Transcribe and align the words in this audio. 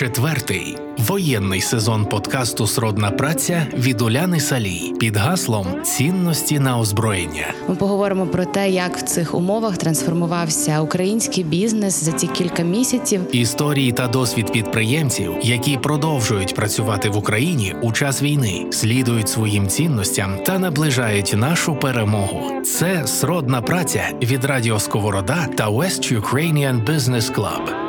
Четвертий 0.00 0.76
воєнний 0.98 1.60
сезон 1.60 2.04
подкасту 2.04 2.66
Сродна 2.66 3.10
праця 3.10 3.66
від 3.74 4.00
Уляни 4.00 4.40
Салій 4.40 4.92
під 5.00 5.16
гаслом 5.16 5.82
цінності 5.82 6.58
на 6.58 6.78
озброєння. 6.78 7.54
Ми 7.68 7.74
поговоримо 7.74 8.26
про 8.26 8.44
те, 8.44 8.70
як 8.70 8.96
в 8.96 9.02
цих 9.02 9.34
умовах 9.34 9.76
трансформувався 9.76 10.80
український 10.80 11.44
бізнес 11.44 12.04
за 12.04 12.12
ці 12.12 12.26
кілька 12.26 12.62
місяців. 12.62 13.36
Історії 13.36 13.92
та 13.92 14.08
досвід 14.08 14.52
підприємців, 14.52 15.32
які 15.42 15.76
продовжують 15.76 16.54
працювати 16.54 17.08
в 17.08 17.16
Україні 17.16 17.74
у 17.82 17.92
час 17.92 18.22
війни, 18.22 18.66
слідують 18.70 19.28
своїм 19.28 19.68
цінностям 19.68 20.38
та 20.46 20.58
наближають 20.58 21.34
нашу 21.36 21.76
перемогу. 21.76 22.62
Це 22.62 23.06
сродна 23.06 23.62
праця 23.62 24.10
від 24.22 24.44
Радіо 24.44 24.80
Сковорода 24.80 25.48
та 25.56 25.70
West 25.70 26.20
Ukrainian 26.20 26.84
Business 26.84 27.34
Club. 27.34 27.79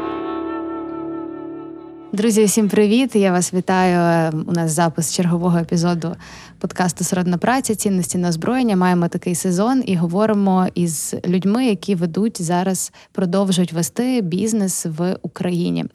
Друзі, 2.14 2.44
всім 2.44 2.70
привіт! 2.70 3.16
Я 3.16 3.32
вас 3.32 3.54
вітаю. 3.54 4.32
У 4.48 4.52
нас 4.52 4.72
запис 4.72 5.14
чергового 5.14 5.58
епізоду 5.58 6.16
подкасту 6.60 7.04
Сродна 7.04 7.38
праця, 7.38 7.76
цінності 7.76 8.18
на 8.18 8.30
озброєння. 8.30 8.76
Маємо 8.76 9.08
такий 9.08 9.36
сезон 9.36 9.84
і 9.86 9.96
говоримо 9.96 10.68
із 10.76 11.16
людьми, 11.26 11.66
які 11.66 11.96
ведуть 11.96 12.42
зараз, 12.42 12.92
продовжують 13.12 13.74
вести 13.74 14.22
бізнес 14.22 14.86
в 14.86 15.18
Україні. 15.22 15.86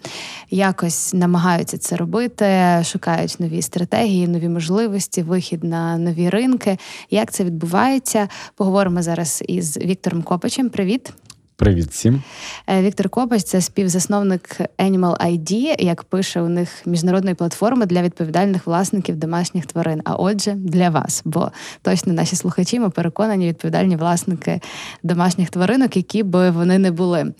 Якось 0.50 1.14
намагаються 1.14 1.78
це 1.78 1.96
робити, 1.96 2.46
шукають 2.84 3.36
нові 3.38 3.62
стратегії, 3.62 4.28
нові 4.28 4.48
можливості, 4.48 5.22
вихід 5.22 5.64
на 5.64 5.98
нові 5.98 6.28
ринки. 6.30 6.78
Як 7.10 7.32
це 7.32 7.44
відбувається? 7.44 8.28
Поговоримо 8.54 9.02
зараз 9.02 9.44
із 9.48 9.76
Віктором 9.76 10.22
Копачем. 10.22 10.70
Привіт. 10.70 11.12
Привіт 11.58 11.88
всім. 11.90 12.22
Е, 12.66 12.82
Віктор 12.82 13.08
Копач 13.08 13.42
це 13.42 13.60
співзасновник 13.60 14.60
Animal 14.78 15.26
ID, 15.26 15.82
як 15.82 16.02
пише 16.02 16.40
у 16.40 16.48
них 16.48 16.68
міжнародної 16.86 17.34
платформи 17.34 17.86
для 17.86 18.02
відповідальних 18.02 18.66
власників 18.66 19.16
домашніх 19.16 19.66
тварин. 19.66 20.00
А 20.04 20.14
отже, 20.14 20.52
для 20.52 20.90
вас, 20.90 21.22
бо 21.24 21.52
точно 21.82 22.12
наші 22.12 22.36
слухачі 22.36 22.80
ми 22.80 22.90
переконані 22.90 23.48
відповідальні 23.48 23.96
власники 23.96 24.60
домашніх 25.02 25.50
тваринок, 25.50 25.96
які 25.96 26.22
би 26.22 26.50
вони 26.50 26.78
не 26.78 26.90
були. 26.90 27.34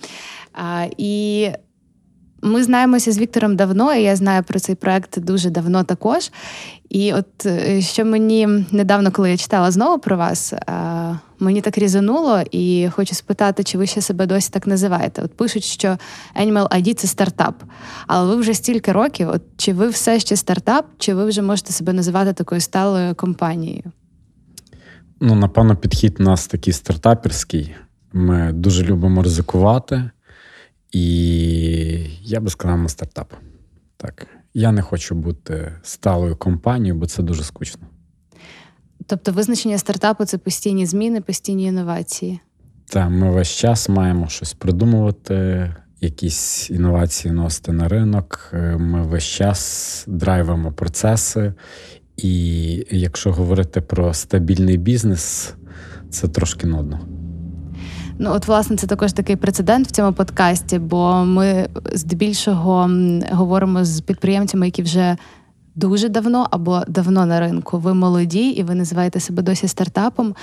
А, 0.53 0.87
І 0.99 1.51
ми 2.43 2.65
знаємося 2.65 3.13
з 3.13 3.19
Віктором 3.19 3.57
давно, 3.57 3.95
і 3.95 4.03
я 4.03 4.17
знаю 4.17 4.43
про 4.43 4.61
цей 4.61 4.75
проект 4.75 5.19
дуже 5.19 5.51
давно 5.51 5.85
також. 5.85 6.31
І 6.89 7.13
от 7.13 7.47
е, 7.47 7.81
що 7.81 8.05
мені 8.05 8.47
недавно, 8.71 9.11
коли 9.11 9.31
я 9.31 9.37
читала 9.37 9.71
знову 9.71 9.99
про 9.99 10.17
вас, 10.17 10.55
мені 11.39 11.61
так 11.61 11.79
різануло, 11.79 12.43
і 12.51 12.89
хочу 12.93 13.15
спитати, 13.15 13.65
чи 13.65 13.79
ви 13.79 13.87
ще 13.87 14.01
себе 14.01 14.27
досі 14.27 14.51
так 14.53 14.67
називаєте? 14.67 15.23
От 15.23 15.35
пишуть, 15.37 15.65
що 15.65 15.99
Animal 16.41 16.69
ID– 16.69 16.95
це 16.95 17.07
стартап. 17.07 17.63
Але 18.07 18.35
ви 18.35 18.41
вже 18.41 18.55
стільки 18.55 18.93
років, 18.93 19.29
от 19.29 19.43
чи 19.57 19.73
ви 19.73 19.89
все 19.89 20.21
ще 20.21 20.37
стартап, 20.37 20.87
чи 20.99 21.15
ви 21.15 21.25
вже 21.25 21.43
можете 21.43 21.73
себе 21.73 21.93
називати 21.93 22.33
такою 22.33 22.61
сталою 22.61 23.15
компанією? 23.15 23.85
Ну, 25.21 25.35
напевно, 25.35 25.77
підхід 25.77 26.17
у 26.21 26.23
нас 26.23 26.47
такий 26.47 26.73
стартаперський. 26.73 27.75
Ми 28.13 28.53
дуже 28.53 28.85
любимо 28.85 29.23
ризикувати. 29.23 30.11
І 30.93 31.05
я 32.23 32.41
би 32.41 32.51
сказав, 32.51 32.79
ми 32.79 32.89
стартап. 32.89 33.33
Так. 33.97 34.27
Я 34.55 34.73
не 34.73 34.83
хочу 34.83 35.15
бути 35.15 35.73
сталою 35.83 36.37
компанією, 36.37 37.01
бо 37.01 37.07
це 37.07 37.23
дуже 37.23 37.45
скучно. 37.45 37.87
Тобто 39.07 39.33
визначення 39.33 39.79
стартапу 39.79 40.25
це 40.25 40.39
постійні 40.39 40.87
зміни, 40.87 41.21
постійні 41.21 41.65
інновації. 41.65 42.41
Так, 42.89 43.11
ми 43.11 43.31
весь 43.31 43.49
час 43.49 43.89
маємо 43.89 44.29
щось 44.29 44.53
придумувати, 44.53 45.75
якісь 46.01 46.71
інновації 46.71 47.35
носити 47.35 47.73
на 47.73 47.89
ринок. 47.89 48.55
Ми 48.79 49.03
весь 49.03 49.25
час 49.25 50.05
драйвимо 50.07 50.73
процеси. 50.73 51.55
І 52.17 52.87
якщо 52.91 53.33
говорити 53.33 53.81
про 53.81 54.15
стабільний 54.15 54.77
бізнес, 54.77 55.55
це 56.11 56.29
трошки 56.29 56.67
нудно. 56.67 57.01
Ну, 58.19 58.31
от, 58.33 58.49
власне, 58.49 58.77
це 58.77 58.87
також 58.87 59.13
такий 59.13 59.37
прецедент 59.37 59.89
в 59.89 59.91
цьому 59.91 60.13
подкасті, 60.13 60.79
бо 60.79 61.25
ми 61.25 61.69
здебільшого 61.93 62.91
говоримо 63.31 63.85
з 63.85 64.01
підприємцями, 64.01 64.67
які 64.67 64.83
вже 64.83 65.17
дуже 65.77 66.09
давно 66.09 66.47
або 66.51 66.83
давно 66.89 67.27
на 67.27 67.41
ринку. 67.41 67.79
Ви 67.79 67.95
молоді, 67.95 68.49
і 68.49 68.63
ви 68.63 68.75
називаєте 68.75 69.21
себе 69.21 69.43
досі 69.43 69.69
стартапом, 69.69 70.35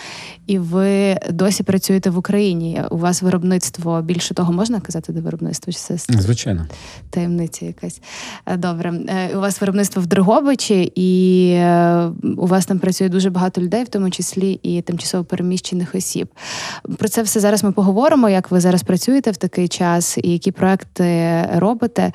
і 0.48 0.60
ви 0.60 1.18
досі 1.32 1.64
працюєте 1.64 2.10
в 2.10 2.18
Україні. 2.18 2.82
У 2.92 2.98
вас 2.98 3.22
виробництво 3.22 4.02
більше 4.02 4.34
того 4.34 4.54
можна 4.54 4.80
казати, 4.80 5.14
де 5.14 5.22
виробництво? 5.22 5.74
Чи 5.74 5.80
це 5.80 5.98
звичайно 5.98 6.68
таємниця 7.10 7.66
якась 7.66 8.02
е, 8.46 8.58
добре? 8.58 8.94
Е, 9.08 9.38
у 9.38 9.40
вас 9.40 9.62
виробництво 9.62 10.02
в 10.02 10.08
Дрогобичі, 10.08 10.92
і 10.96 11.50
е, 11.50 12.12
у 12.38 12.48
вас 12.48 12.66
там 12.66 12.80
працює 12.80 13.10
дуже 13.10 13.30
багато 13.30 13.62
людей, 13.62 13.84
в 13.84 13.88
тому 13.90 14.10
числі 14.10 14.60
і 14.64 14.82
тимчасово 14.82 15.24
переміщених 15.24 15.96
осіб. 15.96 16.28
Про 16.98 17.10
це 17.10 17.24
все 17.24 17.40
зараз 17.40 17.64
ми 17.64 17.72
поговоримо. 17.72 18.30
Як 18.30 18.52
ви 18.52 18.60
зараз 18.60 18.84
працюєте 18.84 19.32
в 19.32 19.38
такий 19.38 19.68
час, 19.68 20.18
і 20.24 20.32
які 20.32 20.52
проекти 20.52 21.40
робите 21.56 22.12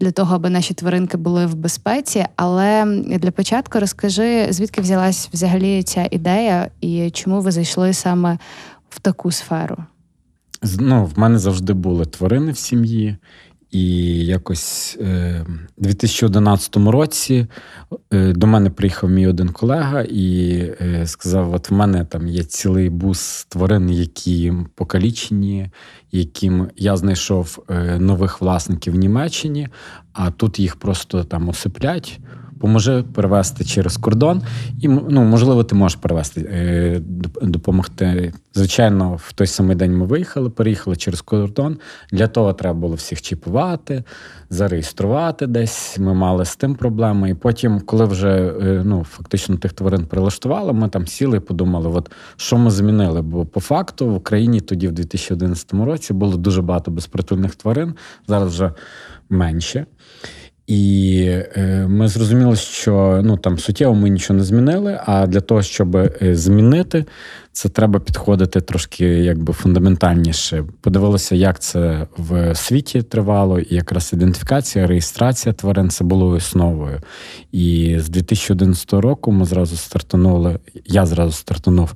для 0.00 0.10
того, 0.10 0.34
аби 0.34 0.50
наші 0.50 0.74
тваринки 0.74 1.16
були 1.16 1.46
в 1.46 1.54
безпеці, 1.54 2.24
але 2.36 2.61
але 2.62 3.02
для 3.18 3.30
початку 3.30 3.80
розкажи, 3.80 4.46
звідки 4.50 4.80
взялась 4.80 5.28
взагалі 5.32 5.82
ця 5.82 6.08
ідея, 6.10 6.70
і 6.80 7.10
чому 7.10 7.40
ви 7.40 7.50
зайшли 7.50 7.92
саме 7.92 8.38
в 8.90 9.00
таку 9.00 9.30
сферу? 9.30 9.76
Ну, 10.78 11.04
В 11.04 11.18
мене 11.18 11.38
завжди 11.38 11.72
були 11.72 12.04
тварини 12.04 12.52
в 12.52 12.58
сім'ї. 12.58 13.16
І 13.70 13.86
якось 14.26 14.98
е, 15.00 15.46
у 15.76 15.82
2011 15.82 16.76
році 16.76 17.46
е, 18.12 18.32
до 18.32 18.46
мене 18.46 18.70
приїхав 18.70 19.10
мій 19.10 19.26
один 19.26 19.48
колега 19.48 20.02
і 20.02 20.56
е, 20.80 21.06
сказав: 21.06 21.54
от 21.54 21.70
в 21.70 21.74
мене 21.74 22.04
там 22.04 22.28
є 22.28 22.44
цілий 22.44 22.90
бус 22.90 23.46
тварин, 23.48 23.90
які 23.90 24.52
покалічені, 24.74 25.70
яким 26.12 26.68
я 26.76 26.96
знайшов 26.96 27.64
нових 27.98 28.40
власників 28.40 28.92
в 28.92 28.96
Німеччині, 28.96 29.68
а 30.12 30.30
тут 30.30 30.58
їх 30.58 30.76
просто 30.76 31.24
там 31.24 31.48
осиплять 31.48 32.20
поможи 32.62 33.04
перевести 33.14 33.64
через 33.64 33.96
кордон, 33.96 34.42
і 34.80 34.88
ну, 34.88 35.22
можливо, 35.22 35.64
ти 35.64 35.74
можеш 35.74 35.96
перевести, 35.96 36.40
е, 36.40 37.00
допомогти. 37.42 38.32
Звичайно, 38.54 39.14
в 39.14 39.32
той 39.32 39.46
самий 39.46 39.76
день 39.76 39.96
ми 39.96 40.06
виїхали, 40.06 40.50
переїхали 40.50 40.96
через 40.96 41.20
кордон. 41.20 41.78
Для 42.12 42.26
того 42.26 42.52
треба 42.52 42.78
було 42.78 42.94
всіх 42.94 43.22
чіпувати, 43.22 44.04
зареєструвати 44.50 45.46
десь. 45.46 45.98
Ми 45.98 46.14
мали 46.14 46.44
з 46.44 46.56
тим 46.56 46.74
проблеми. 46.74 47.30
І 47.30 47.34
потім, 47.34 47.80
коли 47.80 48.04
вже 48.04 48.28
е, 48.28 48.82
ну, 48.84 49.04
фактично 49.04 49.56
тих 49.56 49.72
тварин 49.72 50.06
прилаштували, 50.06 50.72
ми 50.72 50.88
там 50.88 51.06
сіли 51.06 51.36
і 51.36 51.40
подумали, 51.40 51.88
от 51.88 52.10
що 52.36 52.58
ми 52.58 52.70
змінили. 52.70 53.22
Бо 53.22 53.46
по 53.46 53.60
факту 53.60 54.06
в 54.06 54.14
Україні 54.14 54.60
тоді, 54.60 54.88
в 54.88 54.92
2011 54.92 55.74
році, 55.74 56.12
було 56.12 56.36
дуже 56.36 56.62
багато 56.62 56.90
безпритульних 56.90 57.54
тварин. 57.54 57.94
Зараз 58.28 58.48
вже 58.48 58.72
менше. 59.30 59.86
І 60.66 61.24
е, 61.56 61.86
ми 61.88 62.08
зрозуміли, 62.08 62.56
що 62.56 63.20
ну 63.24 63.36
там 63.36 63.58
суттєво 63.58 63.94
ми 63.94 64.08
нічого 64.08 64.38
не 64.38 64.44
змінили. 64.44 65.00
А 65.06 65.26
для 65.26 65.40
того, 65.40 65.62
щоб 65.62 65.96
е, 65.96 66.10
змінити, 66.20 67.04
це 67.52 67.68
треба 67.68 68.00
підходити 68.00 68.60
трошки 68.60 69.04
якби 69.04 69.52
фундаментальніше. 69.52 70.64
Подивилися, 70.80 71.34
як 71.34 71.60
це 71.60 72.06
в 72.16 72.54
світі 72.54 73.02
тривало, 73.02 73.60
і 73.60 73.74
якраз 73.74 74.12
ідентифікація, 74.12 74.86
реєстрація 74.86 75.52
тварин 75.52 75.90
це 75.90 76.04
було 76.04 76.28
основою. 76.28 77.00
І 77.52 77.96
з 78.00 78.08
2011 78.08 78.92
року 78.92 79.32
ми 79.32 79.44
зразу 79.44 79.76
стартанули. 79.76 80.58
Я 80.86 81.06
зразу 81.06 81.32
стартанув 81.32 81.94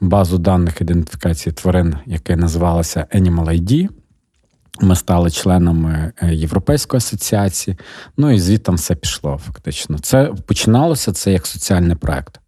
базу 0.00 0.38
даних 0.38 0.80
ідентифікації 0.80 1.52
тварин, 1.52 1.94
яка 2.06 2.36
називалася 2.36 3.06
Animal 3.14 3.60
ID. 3.60 3.88
Ми 4.80 4.96
стали 4.96 5.30
членами 5.30 6.12
е, 6.22 6.34
Європейської 6.34 6.98
асоціації, 6.98 7.76
ну 8.16 8.30
і 8.30 8.40
звідти 8.40 8.72
все 8.72 8.94
пішло. 8.94 9.40
Фактично, 9.46 9.98
це 9.98 10.32
починалося 10.46 11.12
це 11.12 11.32
як 11.32 11.46
соціальний 11.46 11.96
проект. 11.96 12.40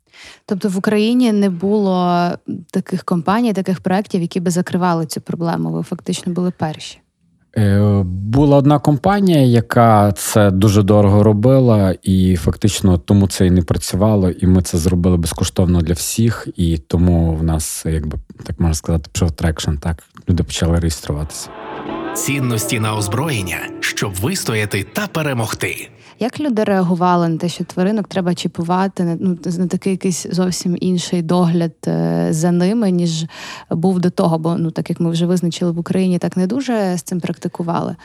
Тобто 0.46 0.68
в 0.68 0.78
Україні 0.78 1.32
не 1.32 1.50
було 1.50 2.28
таких 2.70 3.04
компаній, 3.04 3.52
таких 3.52 3.80
проєктів, 3.80 4.20
які 4.20 4.40
би 4.40 4.50
закривали 4.50 5.06
цю 5.06 5.20
проблему. 5.20 5.70
Ви 5.70 5.82
фактично 5.82 6.32
були 6.32 6.50
перші. 6.50 6.98
Е, 7.56 8.02
була 8.06 8.56
одна 8.56 8.78
компанія, 8.78 9.40
яка 9.40 10.12
це 10.12 10.50
дуже 10.50 10.82
дорого 10.82 11.22
робила, 11.22 11.94
і 12.02 12.36
фактично 12.36 12.98
тому 12.98 13.28
це 13.28 13.46
і 13.46 13.50
не 13.50 13.62
працювало, 13.62 14.30
і 14.30 14.46
ми 14.46 14.62
це 14.62 14.78
зробили 14.78 15.16
безкоштовно 15.16 15.80
для 15.80 15.94
всіх. 15.94 16.48
І 16.56 16.78
тому 16.78 17.34
в 17.34 17.42
нас, 17.42 17.84
якби 17.86 18.18
так 18.44 18.60
можна 18.60 18.74
сказати, 18.74 19.10
пішов 19.12 19.32
traction. 19.32 19.74
Так 19.74 20.02
люди 20.28 20.42
почали 20.42 20.78
реєструватися 20.78 21.50
цінності 22.14 22.80
на 22.80 22.96
озброєння, 22.96 23.58
щоб 23.80 24.14
вистояти 24.14 24.86
та 24.92 25.06
перемогти. 25.06 25.88
Як 26.18 26.40
люди 26.40 26.64
реагували 26.64 27.28
на 27.28 27.38
те, 27.38 27.48
що 27.48 27.64
тваринок 27.64 28.08
треба 28.08 28.34
чіпувати 28.34 29.04
на 29.04 29.16
ну 29.20 29.38
на 29.58 29.66
такий 29.66 29.92
якийсь 29.92 30.26
зовсім 30.30 30.76
інший 30.80 31.22
догляд 31.22 31.74
е, 31.86 32.26
за 32.30 32.50
ними, 32.50 32.90
ніж 32.90 33.24
був 33.70 34.00
до 34.00 34.10
того? 34.10 34.38
Бо 34.38 34.56
ну 34.58 34.70
так 34.70 34.90
як 34.90 35.00
ми 35.00 35.10
вже 35.10 35.26
визначили 35.26 35.72
в 35.72 35.78
Україні, 35.78 36.18
так 36.18 36.36
не 36.36 36.46
дуже 36.46 36.96
з 36.96 37.02
цим 37.02 37.20
практикували. 37.20 37.96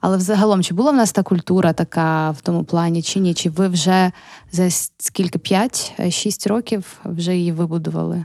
Але 0.00 0.16
взагалом, 0.16 0.62
чи 0.62 0.74
була 0.74 0.90
в 0.90 0.96
нас 0.96 1.12
та 1.12 1.22
культура 1.22 1.72
така 1.72 2.30
в 2.30 2.40
тому 2.40 2.64
плані, 2.64 3.02
чи 3.02 3.20
ні? 3.20 3.34
Чи 3.34 3.50
ви 3.50 3.68
вже 3.68 4.12
за 4.52 4.70
скільки 4.98 5.38
5-6 5.38 6.48
років 6.48 7.00
вже 7.04 7.36
її 7.36 7.52
вибудували? 7.52 8.24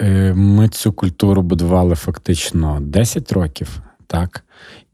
Е, 0.00 0.34
ми 0.34 0.68
цю 0.68 0.92
культуру 0.92 1.42
будували 1.42 1.94
фактично 1.94 2.78
10 2.80 3.32
років, 3.32 3.80
так. 4.12 4.44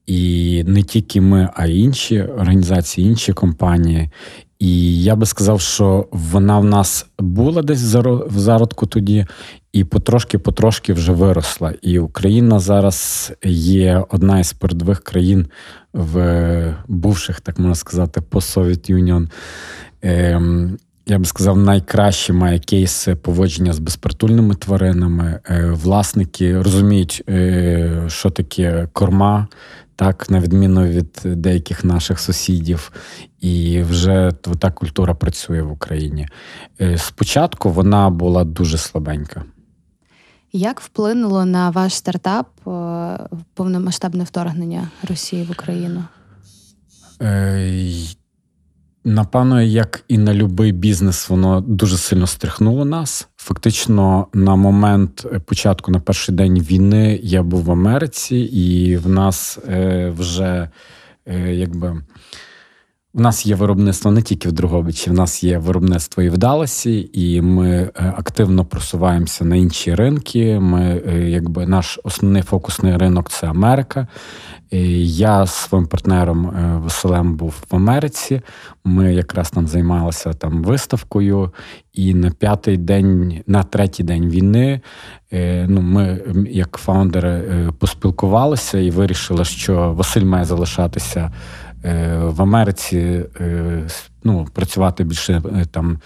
І 0.06 0.64
не 0.66 0.82
тільки 0.82 1.20
ми, 1.20 1.48
а 1.54 1.66
й 1.66 1.80
інші 1.80 2.22
організації, 2.22 3.06
інші 3.06 3.32
компанії. 3.32 4.10
І 4.58 5.02
я 5.02 5.16
би 5.16 5.26
сказав, 5.26 5.60
що 5.60 6.08
вона 6.12 6.58
в 6.58 6.64
нас 6.64 7.06
була 7.18 7.62
десь 7.62 7.94
в 7.94 8.38
зародку 8.38 8.86
тоді, 8.86 9.26
і 9.72 9.84
потрошки-потрошки 9.84 10.92
вже 10.92 11.12
виросла. 11.12 11.74
І 11.82 11.98
Україна 11.98 12.58
зараз 12.58 13.32
є 13.44 14.04
одна 14.10 14.40
із 14.40 14.52
передових 14.52 15.00
країн 15.00 15.46
в 15.92 16.74
бувших, 16.88 17.40
так 17.40 17.58
можна 17.58 17.74
сказати, 17.74 18.20
постсовєт 18.20 18.90
Юніон. 18.90 19.28
Я 21.10 21.18
би 21.18 21.24
сказав, 21.24 21.56
найкращі 21.58 22.32
має 22.32 22.58
кейси 22.58 23.14
поводження 23.14 23.72
з 23.72 23.78
безпритульними 23.78 24.54
тваринами. 24.54 25.40
Е, 25.48 25.70
власники 25.70 26.62
розуміють, 26.62 27.22
е, 27.28 28.04
що 28.08 28.30
таке 28.30 28.88
корма, 28.92 29.48
так, 29.96 30.30
на 30.30 30.40
відміну 30.40 30.86
від 30.86 31.22
деяких 31.24 31.84
наших 31.84 32.20
сусідів, 32.20 32.92
і 33.40 33.82
вже 33.82 34.32
та 34.58 34.70
культура 34.70 35.14
працює 35.14 35.62
в 35.62 35.72
Україні. 35.72 36.28
Е, 36.80 36.98
спочатку 36.98 37.70
вона 37.70 38.10
була 38.10 38.44
дуже 38.44 38.78
слабенька. 38.78 39.44
Як 40.52 40.80
вплинуло 40.80 41.44
на 41.44 41.70
ваш 41.70 41.94
стартап 41.94 42.48
повномасштабне 43.54 44.24
вторгнення 44.24 44.88
Росії 45.08 45.44
в 45.44 45.50
Україну? 45.50 46.04
Напевно, 49.08 49.62
як 49.62 50.04
і 50.08 50.18
на 50.18 50.34
будь-який 50.34 50.72
бізнес, 50.72 51.28
воно 51.28 51.60
дуже 51.60 51.96
сильно 51.96 52.26
стрихнуло 52.26 52.84
нас. 52.84 53.28
Фактично, 53.36 54.26
на 54.34 54.56
момент 54.56 55.26
початку, 55.46 55.90
на 55.90 56.00
перший 56.00 56.34
день 56.34 56.60
війни, 56.60 57.20
я 57.22 57.42
був 57.42 57.62
в 57.62 57.70
Америці, 57.70 58.36
і 58.36 58.96
в 58.96 59.08
нас 59.08 59.58
е, 59.68 60.12
вже 60.18 60.70
е, 61.26 61.54
якби. 61.54 62.02
У 63.18 63.20
нас 63.20 63.46
є 63.46 63.54
виробництво 63.54 64.10
не 64.10 64.22
тільки 64.22 64.48
в 64.48 64.52
Другобичі, 64.52 65.10
в 65.10 65.12
нас 65.12 65.44
є 65.44 65.58
виробництво 65.58 66.22
і 66.22 66.28
в 66.28 66.38
Даласі, 66.38 67.10
і 67.12 67.40
ми 67.40 67.70
е, 67.70 68.14
активно 68.16 68.64
просуваємося 68.64 69.44
на 69.44 69.56
інші 69.56 69.94
ринки. 69.94 70.60
Ми, 70.60 71.02
якби 71.26 71.66
наш 71.66 72.00
основний 72.04 72.42
фокусний 72.42 72.96
ринок 72.96 73.30
це 73.30 73.46
Америка. 73.46 74.06
Я 74.70 75.46
з 75.46 75.54
своїм 75.54 75.86
партнером 75.86 76.46
е, 76.46 76.78
Василем 76.78 77.36
був 77.36 77.64
в 77.70 77.76
Америці. 77.76 78.40
Ми 78.84 79.14
якраз 79.14 79.50
там 79.50 79.66
займалися 79.66 80.32
там 80.32 80.62
виставкою, 80.62 81.50
і 81.92 82.14
на 82.14 82.30
п'ятий 82.30 82.76
день, 82.76 83.42
на 83.46 83.62
третій 83.62 84.02
день 84.02 84.28
війни, 84.30 84.80
е, 85.32 85.66
ну 85.68 85.80
ми, 85.80 86.20
як 86.50 86.76
фаундери, 86.76 87.28
е, 87.28 87.72
поспілкувалися 87.78 88.78
і 88.78 88.90
вирішили, 88.90 89.44
що 89.44 89.92
Василь 89.92 90.24
має 90.24 90.44
залишатися 90.44 91.32
в 92.24 92.42
Америці 92.42 93.24
ну, 94.24 94.46
працювати 94.52 95.04
більше 95.04 95.42
е, 95.56 95.66
там 95.70 95.98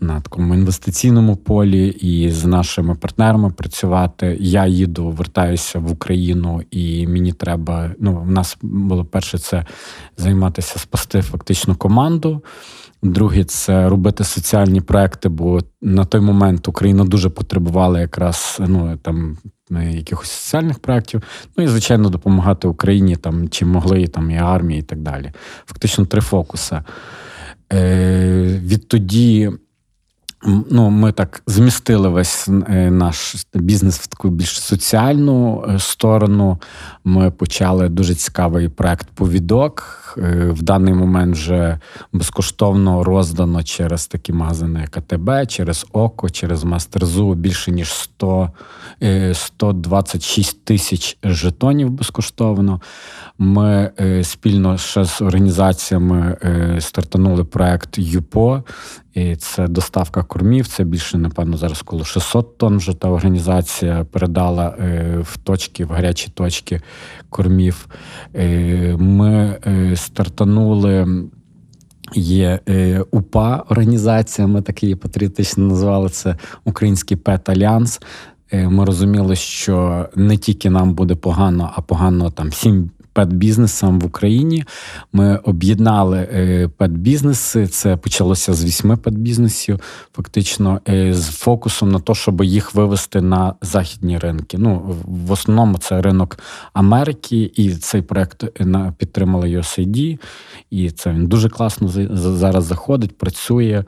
на 0.00 0.20
такому 0.20 0.54
інвестиційному 0.54 1.36
полі 1.36 1.88
і 1.88 2.30
з 2.30 2.44
нашими 2.44 2.94
партнерами 2.94 3.50
працювати. 3.50 4.36
Я 4.40 4.66
їду, 4.66 5.10
вертаюся 5.10 5.78
в 5.78 5.90
Україну, 5.90 6.62
і 6.70 7.06
мені 7.06 7.32
треба. 7.32 7.90
Ну, 7.98 8.20
в 8.20 8.30
нас 8.30 8.56
було 8.62 9.04
перше 9.04 9.38
це 9.38 9.66
займатися 10.16 10.78
спасти 10.78 11.22
фактично 11.22 11.74
команду. 11.74 12.42
Друге, 13.04 13.44
це 13.44 13.88
робити 13.88 14.24
соціальні 14.24 14.80
проекти, 14.80 15.28
бо 15.28 15.60
на 15.82 16.04
той 16.04 16.20
момент 16.20 16.68
Україна 16.68 17.04
дуже 17.04 17.28
потребувала 17.28 18.00
якраз 18.00 18.58
ну 18.68 18.96
там 19.02 19.38
якихось 19.70 20.30
соціальних 20.30 20.78
проєктів. 20.78 21.22
Ну 21.56 21.64
і 21.64 21.68
звичайно 21.68 22.08
допомагати 22.08 22.68
Україні 22.68 23.16
там 23.16 23.48
чим 23.48 23.68
могли, 23.68 24.06
там 24.06 24.30
і 24.30 24.36
армії, 24.36 24.80
і 24.80 24.82
так 24.82 25.00
далі. 25.00 25.32
Фактично 25.66 26.06
три 26.06 26.20
фокуси. 26.20 26.80
Е, 27.72 28.60
відтоді 28.64 29.50
ну, 30.46 30.90
ми 30.90 31.12
так 31.12 31.42
змістили 31.46 32.08
весь 32.08 32.48
е, 32.48 32.90
наш 32.90 33.46
бізнес 33.54 33.98
в 33.98 34.06
таку 34.06 34.28
більш 34.28 34.60
соціальну 34.60 35.64
е, 35.68 35.78
сторону. 35.78 36.58
Ми 37.04 37.30
почали 37.30 37.88
дуже 37.88 38.14
цікавий 38.14 38.68
проект 38.68 39.06
Повідок. 39.14 40.00
В 40.50 40.62
даний 40.62 40.94
момент 40.94 41.34
вже 41.34 41.78
безкоштовно 42.12 43.04
роздано 43.04 43.62
через 43.62 44.06
такі 44.06 44.32
магазини 44.32 44.86
КТБ, 44.90 45.46
через 45.48 45.86
ОКО, 45.92 46.30
через 46.30 46.64
Мастерзу 46.64 47.34
більше 47.34 47.70
ніж 47.70 47.92
100, 47.92 48.50
126 49.32 50.64
тисяч 50.64 51.18
жетонів 51.24 51.90
безкоштовно. 51.90 52.80
Ми 53.38 53.90
спільно 54.22 54.78
ще 54.78 55.04
з 55.04 55.20
організаціями 55.20 56.36
стартанули 56.80 57.44
проект 57.44 57.98
ЮПО, 57.98 58.64
і 59.14 59.36
це 59.36 59.68
доставка 59.68 60.22
кормів. 60.22 60.68
Це 60.68 60.84
більше, 60.84 61.18
напевно, 61.18 61.56
зараз 61.56 61.82
коло 61.82 62.04
600 62.04 62.58
тонн 62.58 62.76
вже 62.76 62.94
та 62.94 63.08
організація 63.08 64.06
передала 64.10 64.76
е, 64.78 65.18
в 65.22 65.36
точки, 65.36 65.84
в 65.84 65.88
гарячі 65.88 66.30
точки 66.30 66.80
кормів. 67.30 67.88
Е, 68.34 68.96
ми 68.98 69.58
е, 69.66 69.96
стартанули. 69.96 71.24
Є 72.16 72.60
УПА 73.10 73.64
організація, 73.68 74.46
ми 74.46 74.62
так 74.62 74.82
її 74.82 74.94
патріотично 74.94 75.64
назвали 75.64 76.08
це 76.08 76.36
Український 76.64 77.16
Pet 77.16 77.48
Альянс. 77.48 78.00
Ми 78.52 78.84
розуміли, 78.84 79.36
що 79.36 80.08
не 80.16 80.36
тільки 80.36 80.70
нам 80.70 80.94
буде 80.94 81.14
погано, 81.14 81.72
а 81.74 81.80
погано 81.80 82.30
там 82.30 82.48
всім 82.48 82.90
pet-бізнесам 83.14 84.00
в 84.00 84.06
Україні. 84.06 84.64
Ми 85.12 85.36
об'єднали 85.36 86.18
е, 86.18 86.68
pet-бізнеси. 86.68 87.66
Це 87.66 87.96
почалося 87.96 88.54
з 88.54 88.64
вісьми 88.64 88.96
pet-бізнесів, 88.96 89.80
фактично 90.16 90.80
е, 90.88 91.14
з 91.14 91.28
фокусом 91.28 91.92
на 91.92 92.00
те, 92.00 92.14
щоб 92.14 92.44
їх 92.44 92.74
вивести 92.74 93.20
на 93.20 93.54
західні 93.62 94.18
ринки. 94.18 94.58
Ну 94.58 94.96
в 95.04 95.32
основному 95.32 95.78
це 95.78 96.02
ринок 96.02 96.38
Америки, 96.72 97.52
і 97.56 97.70
цей 97.70 98.02
проект 98.02 98.44
е, 98.60 98.92
підтримали 98.98 99.58
USAID, 99.58 100.18
і 100.70 100.90
це 100.90 101.10
він 101.10 101.26
дуже 101.26 101.48
класно 101.48 101.90
зараз 102.14 102.64
заходить, 102.64 103.18
працює. 103.18 103.84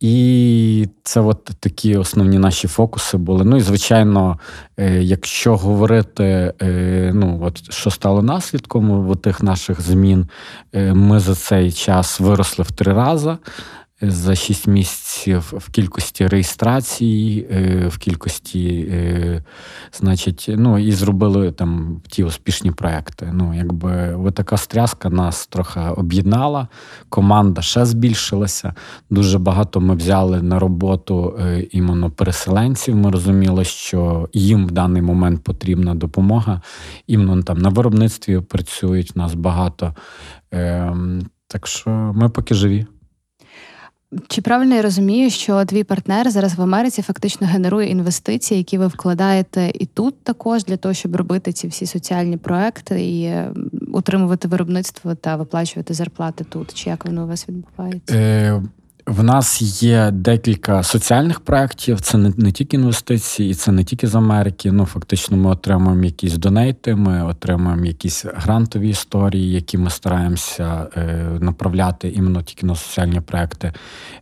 І 0.00 0.88
це 1.02 1.20
от 1.20 1.44
такі 1.60 1.96
основні 1.96 2.38
наші 2.38 2.68
фокуси 2.68 3.16
були. 3.16 3.44
Ну 3.44 3.56
і 3.56 3.60
звичайно, 3.60 4.38
е, 4.76 5.02
якщо 5.02 5.56
говорити, 5.56 6.52
е, 6.62 7.10
ну 7.14 7.40
от 7.42 7.72
що 7.72 7.90
стало 7.90 8.22
наслідком 8.22 9.16
тих 9.16 9.42
наших 9.42 9.80
змін, 9.80 10.28
е, 10.72 10.94
ми 10.94 11.20
за 11.20 11.34
цей 11.34 11.72
час 11.72 12.20
виросли 12.20 12.64
в 12.64 12.72
три 12.72 12.92
рази 12.92 13.36
за 14.02 14.34
6 14.34 14.66
місяців 14.66 15.54
в 15.56 15.70
кількості 15.70 16.26
реєстрації, 16.26 17.48
е, 17.50 17.86
в 17.88 17.98
кількості, 17.98 18.88
е, 18.90 19.44
значить, 19.92 20.46
ну 20.48 20.78
і 20.78 20.92
зробили 20.92 21.52
там 21.52 22.00
ті 22.08 22.24
успішні 22.24 22.70
проекти. 22.70 23.30
Ну, 23.32 23.54
якби 23.54 24.32
така 24.32 24.56
стряска 24.56 25.10
нас 25.10 25.46
трохи 25.46 25.80
об'єднала, 25.80 26.68
команда 27.08 27.62
ще 27.62 27.84
збільшилася. 27.84 28.74
Дуже 29.10 29.38
багато 29.38 29.80
ми 29.80 29.94
взяли 29.94 30.42
на 30.42 30.58
роботу 30.58 31.36
е, 31.40 31.66
іменно 31.70 32.10
переселенців. 32.10 32.96
Ми 32.96 33.10
розуміли, 33.10 33.64
що 33.64 34.28
їм 34.32 34.66
в 34.66 34.70
даний 34.70 35.02
момент 35.02 35.44
потрібна 35.44 35.94
допомога. 35.94 36.60
Іменно 37.06 37.42
там 37.42 37.58
на 37.58 37.68
виробництві 37.68 38.40
працюють 38.40 39.16
нас 39.16 39.34
багато. 39.34 39.94
Ем, 40.50 41.22
так 41.46 41.66
що 41.66 41.90
ми 41.90 42.28
поки 42.28 42.54
живі. 42.54 42.86
Чи 44.28 44.42
правильно 44.42 44.74
я 44.74 44.82
розумію, 44.82 45.30
що 45.30 45.64
твій 45.64 45.84
партнер 45.84 46.30
зараз 46.30 46.54
в 46.54 46.62
Америці 46.62 47.02
фактично 47.02 47.46
генерує 47.46 47.88
інвестиції, 47.90 48.58
які 48.58 48.78
ви 48.78 48.86
вкладаєте 48.86 49.70
і 49.74 49.86
тут 49.86 50.24
також 50.24 50.64
для 50.64 50.76
того, 50.76 50.94
щоб 50.94 51.16
робити 51.16 51.52
ці 51.52 51.68
всі 51.68 51.86
соціальні 51.86 52.36
проекти 52.36 53.04
і 53.04 53.22
е, 53.22 53.52
утримувати 53.92 54.48
виробництво 54.48 55.14
та 55.14 55.36
виплачувати 55.36 55.94
зарплати 55.94 56.44
тут? 56.44 56.74
Чи 56.74 56.90
як 56.90 57.04
воно 57.04 57.24
у 57.24 57.26
вас 57.26 57.48
відбувається? 57.48 58.16
Е, 58.16 58.62
В 59.10 59.22
нас 59.22 59.82
є 59.82 60.10
декілька 60.10 60.82
соціальних 60.82 61.40
проєктів. 61.40 62.00
Це 62.00 62.18
не, 62.18 62.32
не 62.36 62.52
тільки 62.52 62.76
інвестиції, 62.76 63.50
і 63.50 63.54
це 63.54 63.72
не 63.72 63.84
тільки 63.84 64.06
з 64.06 64.14
Америки. 64.14 64.72
Ну, 64.72 64.86
фактично, 64.86 65.36
ми 65.36 65.50
отримуємо 65.50 66.04
якісь 66.04 66.34
донейти, 66.34 66.94
ми 66.94 67.24
отримуємо 67.24 67.84
якісь 67.84 68.24
грантові 68.34 68.88
історії, 68.88 69.52
які 69.52 69.78
ми 69.78 69.90
стараємося 69.90 70.86
е, 70.96 71.24
направляти 71.40 72.08
іменно 72.08 72.42
тільки 72.42 72.66
на 72.66 72.74
соціальні 72.74 73.20
проекти. 73.20 73.72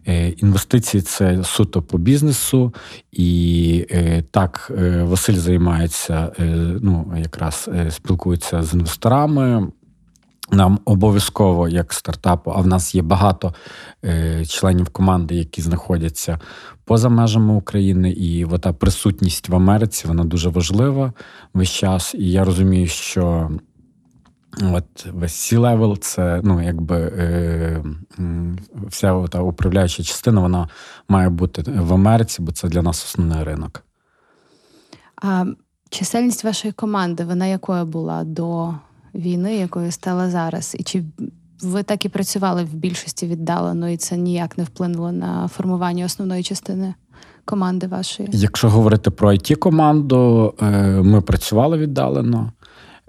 Е, 0.07 0.29
інвестиції 0.29 1.03
це 1.03 1.45
суто 1.45 1.83
по 1.83 1.99
бізнесу, 1.99 2.75
і 3.13 3.87
е, 3.91 4.23
так 4.31 4.73
е, 4.79 5.03
Василь 5.03 5.35
займається, 5.35 6.33
е, 6.39 6.45
ну 6.83 7.15
якраз 7.17 7.71
е, 7.75 7.91
спілкується 7.91 8.63
з 8.63 8.75
інвесторами. 8.75 9.69
Нам 10.51 10.79
обов'язково 10.85 11.69
як 11.69 11.93
стартапу, 11.93 12.53
а 12.57 12.61
в 12.61 12.67
нас 12.67 12.95
є 12.95 13.03
багато 13.03 13.55
е, 14.05 14.45
членів 14.47 14.89
команди, 14.89 15.35
які 15.35 15.63
знаходяться 15.63 16.41
поза 16.85 17.09
межами 17.09 17.55
України, 17.55 18.11
і 18.11 18.45
ота 18.45 18.73
присутність 18.73 19.49
в 19.49 19.55
Америці 19.55 20.09
вона 20.09 20.25
дуже 20.25 20.49
важлива 20.49 21.13
весь 21.55 21.71
час. 21.71 22.15
І 22.15 22.31
я 22.31 22.45
розумію, 22.45 22.87
що 22.87 23.51
от 24.63 25.07
весь 25.13 25.53
C-level– 25.53 25.97
це 26.01 26.41
ну, 26.45 26.63
якби 26.63 26.97
е, 26.97 27.85
вся 28.87 29.27
та 29.27 29.41
управляюча 29.41 30.03
частина 30.03 30.41
вона 30.41 30.69
має 31.09 31.29
бути 31.29 31.63
в 31.67 31.95
Америці, 31.95 32.43
бо 32.43 32.53
це 32.53 32.69
для 32.69 32.83
нас 32.83 33.05
основний 33.05 33.45
ринок. 33.45 33.85
А 35.23 35.45
чисельність 35.91 36.45
вашої 36.45 36.73
команди, 36.73 37.25
вона 37.25 37.47
якою 37.47 37.85
була 37.85 38.25
до 38.25 38.75
війни, 39.15 39.57
якою 39.57 39.93
стала 39.93 40.31
зараз? 40.31 40.77
І 40.79 40.83
чи 40.83 41.05
ви 41.63 41.83
так 41.83 42.05
і 42.05 42.09
працювали 42.09 42.65
в 42.65 42.75
більшості 42.75 43.27
віддалено, 43.27 43.89
і 43.89 43.97
це 43.97 44.17
ніяк 44.17 44.59
не 44.59 44.65
вплинуло 44.65 45.13
на 45.13 45.49
формування 45.49 46.05
основної 46.05 46.43
частини 46.43 46.95
команди 47.45 47.87
вашої? 47.87 48.29
Якщо 48.33 48.69
говорити 48.69 49.11
про 49.11 49.33
it 49.33 49.55
команду 49.55 50.55
е, 50.63 50.67
ми 51.03 51.21
працювали 51.21 51.79
віддалено. 51.79 52.53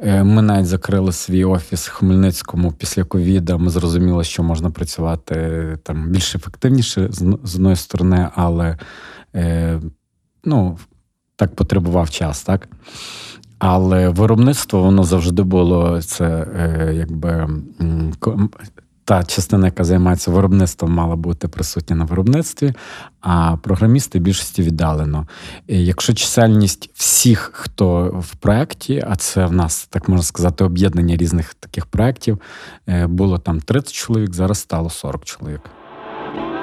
Е, 0.04 0.24
ми 0.24 0.42
навіть 0.42 0.66
закрили 0.66 1.12
свій 1.12 1.44
офіс 1.44 1.88
в 1.88 1.92
Хмельницькому 1.92 2.72
після 2.72 3.04
ковіда. 3.04 3.58
Ми 3.58 3.70
зрозуміли, 3.70 4.24
що 4.24 4.44
можна 4.44 4.70
працювати 4.70 5.78
там 5.84 6.10
більш 6.10 6.36
ефективніше 6.36 7.08
з 7.44 7.56
одної 7.56 7.76
сторони, 7.76 8.30
але 8.36 8.78
е, 9.36 9.82
ну, 10.44 10.78
так 11.36 11.56
потребував 11.56 12.10
час, 12.10 12.44
так? 12.44 12.68
Але 13.60 14.10
виробництво 14.10 14.82
воно 14.82 15.04
завжди 15.04 15.44
було 15.44 16.02
це 16.02 16.26
е, 16.26 16.94
якби 16.96 17.48
та 19.10 19.24
частина, 19.24 19.66
яка 19.66 19.84
займається 19.84 20.32
виробництвом, 20.32 20.92
мала 20.92 21.16
бути 21.16 21.48
присутня 21.48 21.96
на 21.96 22.06
виробництві, 22.06 22.74
а 23.22 23.58
програмісти 23.58 24.20
більшості 24.20 24.62
віддалено. 24.62 25.28
Якщо 25.68 26.14
чисельність 26.14 26.90
всіх, 26.94 27.52
хто 27.54 28.06
в 28.30 28.36
проєкті, 28.36 29.06
а 29.10 29.16
це 29.16 29.46
в 29.46 29.54
нас, 29.54 29.88
так 29.90 30.10
можна 30.10 30.24
сказати, 30.24 30.64
об'єднання 30.64 31.18
різних 31.18 31.54
таких 31.54 31.86
проєктів, 31.86 32.42
е, 32.88 33.08
було 33.08 33.38
там 33.38 33.62
30 33.62 33.94
чоловік, 33.94 34.34
зараз 34.34 34.60
стало 34.60 34.90
40 34.90 35.26
чоловік. 35.26 35.62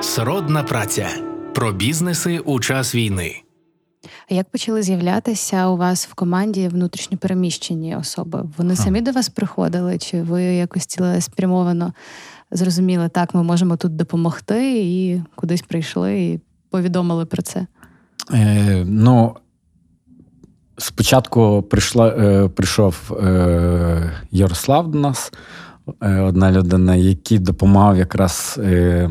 Сродна 0.01 0.63
праця 0.63 1.09
про 1.55 1.73
бізнеси 1.73 2.39
у 2.39 2.61
час 2.61 2.95
війни. 2.95 3.46
А 4.31 4.35
як 4.35 4.49
почали 4.51 4.83
з'являтися 4.83 5.69
у 5.69 5.77
вас 5.77 6.09
в 6.09 6.15
команді 6.15 6.69
внутрішньопереміщені 6.69 7.97
особи? 7.97 8.45
Вони 8.59 8.77
самі 8.77 9.01
до 9.01 9.13
вас 9.13 9.29
приходили? 9.29 9.99
Чи 9.99 10.23
ви 10.23 10.43
якось 10.43 10.87
цілеспрямовано 10.87 11.93
зрозуміли, 12.51 13.09
так, 13.09 13.35
ми 13.35 13.43
можемо 13.43 13.77
тут 13.77 13.97
допомогти, 13.97 14.79
і 14.79 15.23
кудись 15.35 15.63
прийшли 15.63 16.23
і 16.23 16.41
повідомили 16.71 17.27
про 17.27 17.43
це? 17.43 17.67
Е, 18.35 18.85
Ну, 18.87 19.37
спочатку 20.79 21.63
прийшла, 21.63 22.09
е, 22.09 22.49
прийшов 22.49 23.19
е, 23.25 24.13
Ярослав 24.31 24.91
до 24.91 24.99
нас, 24.99 25.33
е, 26.03 26.21
одна 26.21 26.53
людина, 26.53 26.95
який 26.95 27.39
допомагав 27.39 27.97
якраз. 27.97 28.61
Е, 28.63 29.11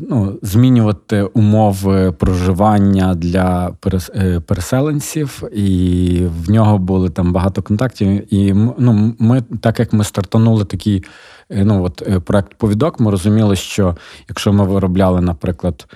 ну, 0.00 0.38
змінювати 0.42 1.22
умови 1.22 2.12
проживання 2.12 3.14
для 3.14 3.74
е, 4.14 4.40
переселенців, 4.40 5.42
і 5.52 6.22
в 6.44 6.50
нього 6.50 6.78
були 6.78 7.10
там 7.10 7.32
багато 7.32 7.62
контактів. 7.62 8.34
І 8.34 8.52
ну, 8.78 9.14
ми, 9.18 9.42
так 9.60 9.78
як 9.78 9.92
ми 9.92 10.04
стартанули 10.04 10.64
такий 10.64 11.04
е, 11.50 11.64
ну, 11.64 11.84
от, 11.84 12.24
проект 12.24 12.54
повідок, 12.54 13.00
ми 13.00 13.10
розуміли, 13.10 13.56
що 13.56 13.96
якщо 14.28 14.52
ми 14.52 14.64
виробляли, 14.64 15.20
наприклад. 15.20 15.86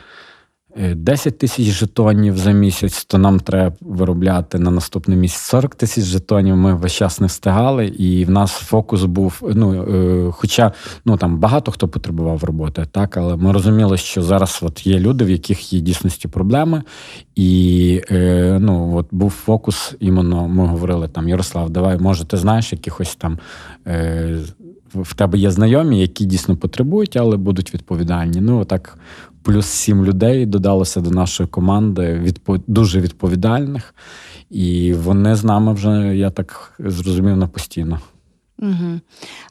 10 0.76 1.26
е, 1.26 1.30
тисяч 1.30 1.64
жетонів 1.64 2.38
за 2.38 2.52
місяць, 2.52 3.04
то 3.04 3.18
нам 3.18 3.40
треба 3.40 3.76
виробляти 3.80 4.58
на 4.58 4.70
наступний 4.70 5.18
місяць 5.18 5.40
40 5.40 5.74
тисяч 5.74 6.04
жетонів. 6.04 6.56
Ми 6.56 6.74
весь 6.74 6.92
час 6.92 7.20
не 7.20 7.26
встигали, 7.26 7.86
і 7.86 8.24
в 8.24 8.30
нас 8.30 8.52
фокус 8.52 9.04
був. 9.04 9.50
Ну 9.54 9.82
е, 9.82 10.32
хоча 10.32 10.72
ну 11.04 11.16
там 11.16 11.38
багато 11.38 11.72
хто 11.72 11.88
потребував 11.88 12.44
роботи, 12.44 12.86
так 12.92 13.16
але 13.16 13.36
ми 13.36 13.52
розуміли, 13.52 13.96
що 13.96 14.22
зараз 14.22 14.60
от 14.62 14.86
є 14.86 14.98
люди, 14.98 15.24
в 15.24 15.30
яких 15.30 15.72
є 15.72 15.80
дійсності 15.80 16.28
проблеми, 16.28 16.82
і 17.36 18.02
е, 18.10 18.58
ну 18.60 18.96
от 18.96 19.06
був 19.10 19.30
фокус. 19.30 19.94
Іменно 20.00 20.48
ми 20.48 20.66
говорили 20.66 21.08
там: 21.08 21.28
Ярослав, 21.28 21.70
давай, 21.70 21.98
може, 21.98 22.24
ти 22.24 22.36
знаєш 22.36 22.72
якихось 22.72 23.16
там. 23.16 23.38
В 24.94 25.14
тебе 25.14 25.38
є 25.38 25.50
знайомі, 25.50 26.00
які 26.00 26.24
дійсно 26.24 26.56
потребують, 26.56 27.16
але 27.16 27.36
будуть 27.36 27.74
відповідальні. 27.74 28.40
Ну, 28.40 28.64
так 28.64 28.98
плюс 29.42 29.66
сім 29.66 30.04
людей 30.04 30.46
додалося 30.46 31.00
до 31.00 31.10
нашої 31.10 31.48
команди 31.48 32.20
відпо... 32.22 32.58
дуже 32.66 33.00
відповідальних, 33.00 33.94
і 34.50 34.94
вони 34.94 35.34
з 35.34 35.44
нами 35.44 35.72
вже, 35.72 36.16
я 36.16 36.30
так 36.30 36.72
зрозумів, 36.78 37.36
на 37.36 37.46
постійно. 37.46 38.00
Угу. 38.58 39.00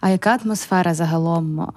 А 0.02 0.10
яка 0.10 0.40
атмосфера 0.44 0.94
загалом? 0.94 1.68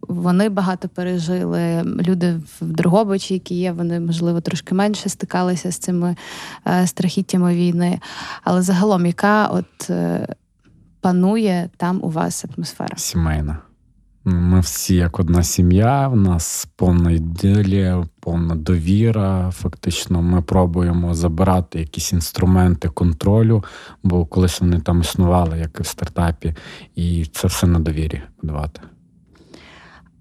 Вони 0.00 0.48
багато 0.48 0.88
пережили. 0.88 1.82
Люди 1.82 2.40
в 2.60 2.72
Дрогобичі, 2.72 3.34
які 3.34 3.54
є, 3.54 3.72
вони, 3.72 4.00
можливо, 4.00 4.40
трошки 4.40 4.74
менше 4.74 5.08
стикалися 5.08 5.72
з 5.72 5.78
цими 5.78 6.16
е, 6.66 6.86
страхіттями 6.86 7.54
війни. 7.54 8.00
Але 8.44 8.62
загалом, 8.62 9.06
яка 9.06 9.46
от 9.46 9.90
е, 9.90 10.26
панує 11.00 11.70
там 11.76 12.00
у 12.02 12.10
вас 12.10 12.44
атмосфера? 12.44 12.96
Сімейна. 12.96 13.58
Ми 14.26 14.60
всі 14.60 14.94
як 14.94 15.20
одна 15.20 15.42
сім'я, 15.42 16.08
в 16.08 16.16
нас 16.16 16.68
повна 16.76 17.10
ідилія, 17.10 18.04
повна 18.20 18.54
довіра. 18.54 19.50
Фактично, 19.50 20.22
ми 20.22 20.42
пробуємо 20.42 21.14
забирати 21.14 21.78
якісь 21.78 22.12
інструменти 22.12 22.88
контролю, 22.88 23.64
бо 24.02 24.26
колись 24.26 24.60
вони 24.60 24.80
там 24.80 25.00
існували, 25.00 25.58
як 25.58 25.76
і 25.80 25.82
в 25.82 25.86
стартапі, 25.86 26.54
і 26.94 27.26
це 27.32 27.48
все 27.48 27.66
на 27.66 27.78
довірі 27.78 28.22
будувати. 28.42 28.80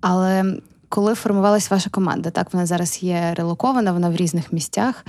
Але 0.02 0.56
коли 0.90 1.16
формувалась 1.16 1.72
ваша 1.72 1.90
команда, 1.90 2.30
так 2.30 2.54
вона 2.54 2.66
зараз 2.66 3.04
є 3.04 3.34
релокована, 3.38 3.92
вона 3.92 4.10
в 4.10 4.16
різних 4.16 4.54
місцях, 4.54 5.06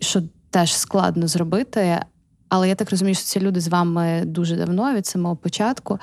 що 0.00 0.22
теж 0.50 0.76
складно 0.76 1.28
зробити. 1.28 2.00
Але 2.48 2.68
я 2.68 2.74
так 2.74 2.90
розумію, 2.90 3.14
що 3.14 3.24
ці 3.24 3.40
люди 3.40 3.60
з 3.60 3.68
вами 3.68 4.22
дуже 4.26 4.56
давно 4.56 4.94
від 4.94 5.06
самого 5.06 5.36
початку. 5.36 5.98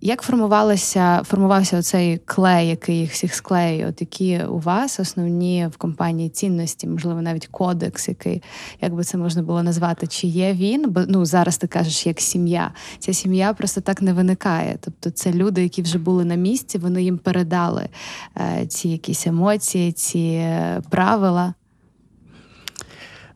Як 0.00 0.22
формувалося, 0.22 1.22
формувався 1.24 1.78
оцей 1.78 2.20
клей, 2.24 2.68
який 2.68 2.98
їх 2.98 3.12
всіх 3.12 3.34
склеює? 3.34 3.86
От 3.88 4.00
які 4.00 4.42
у 4.42 4.58
вас 4.58 5.00
основні 5.00 5.68
в 5.72 5.76
компанії 5.76 6.28
цінності, 6.28 6.86
можливо, 6.86 7.22
навіть 7.22 7.46
кодекс, 7.46 8.08
який 8.08 8.42
як 8.80 8.94
би 8.94 9.04
це 9.04 9.18
можна 9.18 9.42
було 9.42 9.62
назвати? 9.62 10.06
Чи 10.06 10.26
є 10.26 10.52
він? 10.52 10.90
Бо 10.90 11.00
ну 11.08 11.24
зараз 11.24 11.58
ти 11.58 11.66
кажеш 11.66 12.06
як 12.06 12.20
сім'я. 12.20 12.72
Ця 12.98 13.12
сім'я 13.12 13.52
просто 13.52 13.80
так 13.80 14.02
не 14.02 14.12
виникає. 14.12 14.78
Тобто, 14.80 15.10
це 15.10 15.32
люди, 15.32 15.62
які 15.62 15.82
вже 15.82 15.98
були 15.98 16.24
на 16.24 16.34
місці, 16.34 16.78
вони 16.78 17.02
їм 17.02 17.18
передали 17.18 17.88
е, 18.36 18.66
ці 18.66 18.88
якісь 18.88 19.26
емоції, 19.26 19.92
ці 19.92 20.18
е, 20.18 20.82
правила. 20.90 21.54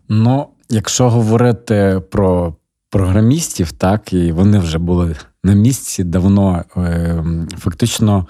Ну, 0.09 0.47
якщо 0.71 1.11
говорити 1.11 2.03
про 2.11 2.55
програмістів, 2.91 3.73
так 3.73 4.13
і 4.13 4.33
вони 4.33 4.59
вже 4.59 4.79
були 4.79 5.17
на 5.45 5.55
місці 5.55 6.05
давно. 6.05 6.65
Е, 6.77 7.25
фактично, 7.59 8.27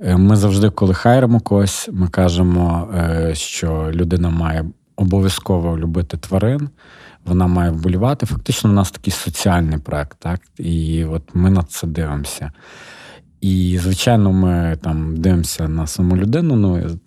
е, 0.00 0.16
ми 0.16 0.36
завжди, 0.36 0.70
коли 0.70 0.94
хайримо 0.94 1.40
когось, 1.40 1.88
ми 1.92 2.08
кажемо, 2.08 2.88
е, 2.94 3.34
що 3.34 3.90
людина 3.92 4.30
має 4.30 4.64
обов'язково 4.96 5.78
любити 5.78 6.16
тварин. 6.16 6.68
Вона 7.24 7.46
має 7.46 7.70
вболівати. 7.70 8.26
Фактично, 8.26 8.70
у 8.70 8.72
нас 8.72 8.90
такий 8.90 9.12
соціальний 9.12 9.78
проект, 9.78 10.18
так? 10.18 10.40
І 10.58 11.04
от 11.04 11.22
ми 11.34 11.50
на 11.50 11.62
це 11.62 11.86
дивимося. 11.86 12.52
І, 13.40 13.78
звичайно, 13.82 14.32
ми 14.32 14.78
там 14.82 15.16
дивимося 15.16 15.68
на 15.68 15.86
саму 15.86 16.16
людину. 16.16 16.56
Ну, 16.56 16.98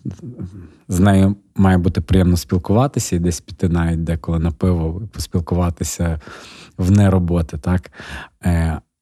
з 0.87 0.99
нею 0.99 1.35
має 1.55 1.77
бути 1.77 2.01
приємно 2.01 2.37
спілкуватися 2.37 3.15
і 3.15 3.19
десь 3.19 3.41
піти 3.41 3.69
навіть 3.69 4.03
деколи 4.03 4.39
на 4.39 4.51
пиво, 4.51 5.01
поспілкуватися 5.13 6.19
в 6.77 6.91
нероботи, 6.91 7.57
так? 7.57 7.91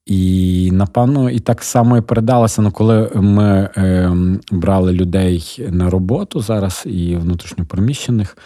І 0.08 0.70
напевно, 0.74 1.30
і 1.30 1.40
так 1.40 1.64
само 1.64 1.98
і 1.98 2.02
передалося. 2.02 2.62
Ну, 2.62 2.72
коли 2.72 3.12
ми 3.16 3.70
е, 3.78 4.12
брали 4.52 4.92
людей 4.92 5.68
на 5.70 5.90
роботу 5.90 6.42
зараз 6.42 6.84
і 6.86 7.16
внутрішньопереміщених, 7.16 8.38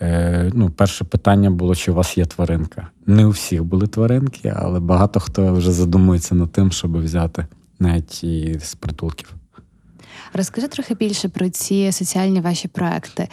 е, 0.00 0.50
ну, 0.54 0.70
перше 0.70 1.04
питання 1.04 1.50
було, 1.50 1.74
чи 1.74 1.90
у 1.90 1.94
вас 1.94 2.18
є 2.18 2.24
тваринка. 2.24 2.86
Не 3.06 3.26
у 3.26 3.30
всіх 3.30 3.64
були 3.64 3.86
тваринки, 3.86 4.54
але 4.56 4.80
багато 4.80 5.20
хто 5.20 5.52
вже 5.52 5.72
задумується 5.72 6.34
над 6.34 6.52
тим, 6.52 6.72
щоб 6.72 7.04
взяти 7.04 7.46
навіть 7.78 8.24
і 8.24 8.58
з 8.62 8.74
притулків. 8.74 9.34
Розкажи 10.32 10.68
трохи 10.68 10.94
більше 10.94 11.28
про 11.28 11.48
ці 11.48 11.92
соціальні 11.92 12.40
ваші 12.40 12.68
проекти. 12.68 13.28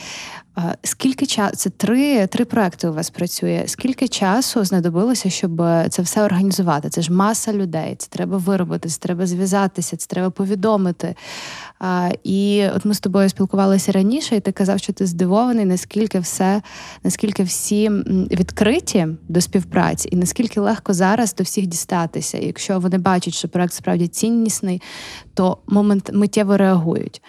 Е, 0.58 0.78
Скільки 0.84 1.26
часу 1.26 1.56
це 1.56 1.70
три, 1.70 2.28
три 2.28 2.46
проекти 2.46 2.88
у 2.88 2.94
вас 2.94 3.10
працює? 3.10 3.64
Скільки 3.68 4.08
часу 4.08 4.66
знадобилося, 4.66 5.30
щоб 5.30 5.62
це 5.90 6.02
все 6.02 6.24
організувати? 6.24 6.90
Це 6.90 7.02
ж 7.02 7.14
маса 7.14 7.54
людей, 7.54 7.96
це 7.98 8.08
треба 8.10 8.38
виробити, 8.38 8.90
це 8.90 9.00
треба 9.00 9.28
зв'язатися, 9.28 9.98
це 9.98 10.08
треба 10.08 10.30
повідомити. 10.30 11.16
І 12.24 12.68
от 12.76 12.86
ми 12.86 12.94
з 12.94 13.00
тобою 13.00 13.30
спілкувалися 13.30 13.92
раніше, 13.92 14.36
і 14.36 14.40
ти 14.40 14.52
казав, 14.52 14.80
що 14.80 14.94
ти 14.94 15.06
здивований, 15.06 15.66
наскільки 15.66 16.20
все, 16.20 16.62
наскільки 17.04 17.44
всі 17.44 17.90
відкриті 18.32 19.08
до 19.28 19.42
співпраці, 19.42 20.10
і 20.12 20.16
наскільки 20.16 20.60
легко 20.60 20.94
зараз 20.94 21.36
до 21.36 21.44
всіх 21.44 21.68
дістатися. 21.68 22.38
І 22.38 22.46
якщо 22.46 22.80
вони 22.80 22.98
бачать, 22.98 23.34
що 23.34 23.48
проект 23.48 23.74
справді 23.74 24.08
ціннісний, 24.08 24.82
то 25.34 25.58
момент 25.68 26.10
миттєво 26.14 26.58
реагують. 26.58 27.22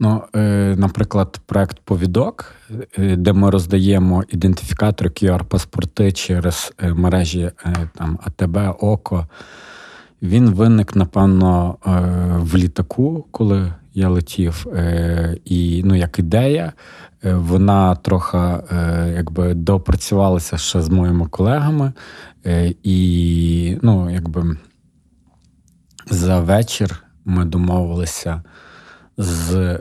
Ну, 0.00 0.22
е, 0.36 0.74
наприклад, 0.78 1.40
проект 1.46 1.80
Повідок, 1.84 2.54
е, 2.98 3.16
де 3.16 3.32
ми 3.32 3.50
роздаємо 3.50 4.22
ідентифікатори 4.28 5.10
QR-паспорти 5.10 6.12
через 6.12 6.72
е, 6.78 6.94
мережі 6.94 7.50
там 7.94 8.18
АТБ, 8.22 8.58
ОКО. 8.80 9.26
Він 10.22 10.50
виник, 10.50 10.96
напевно, 10.96 11.76
в 12.38 12.56
літаку, 12.56 13.26
коли 13.30 13.72
я 13.94 14.08
летів. 14.08 14.66
І 15.44 15.82
ну, 15.84 15.94
як 15.94 16.18
ідея, 16.18 16.72
вона 17.22 17.94
трохи 17.94 18.38
якби 19.16 19.54
допрацювалася 19.54 20.58
ще 20.58 20.82
з 20.82 20.88
моїми 20.88 21.26
колегами. 21.26 21.92
І 22.82 23.78
ну, 23.82 24.10
якби 24.10 24.56
за 26.10 26.40
вечір 26.40 27.04
ми 27.24 27.44
домовилися 27.44 28.42
з 29.18 29.78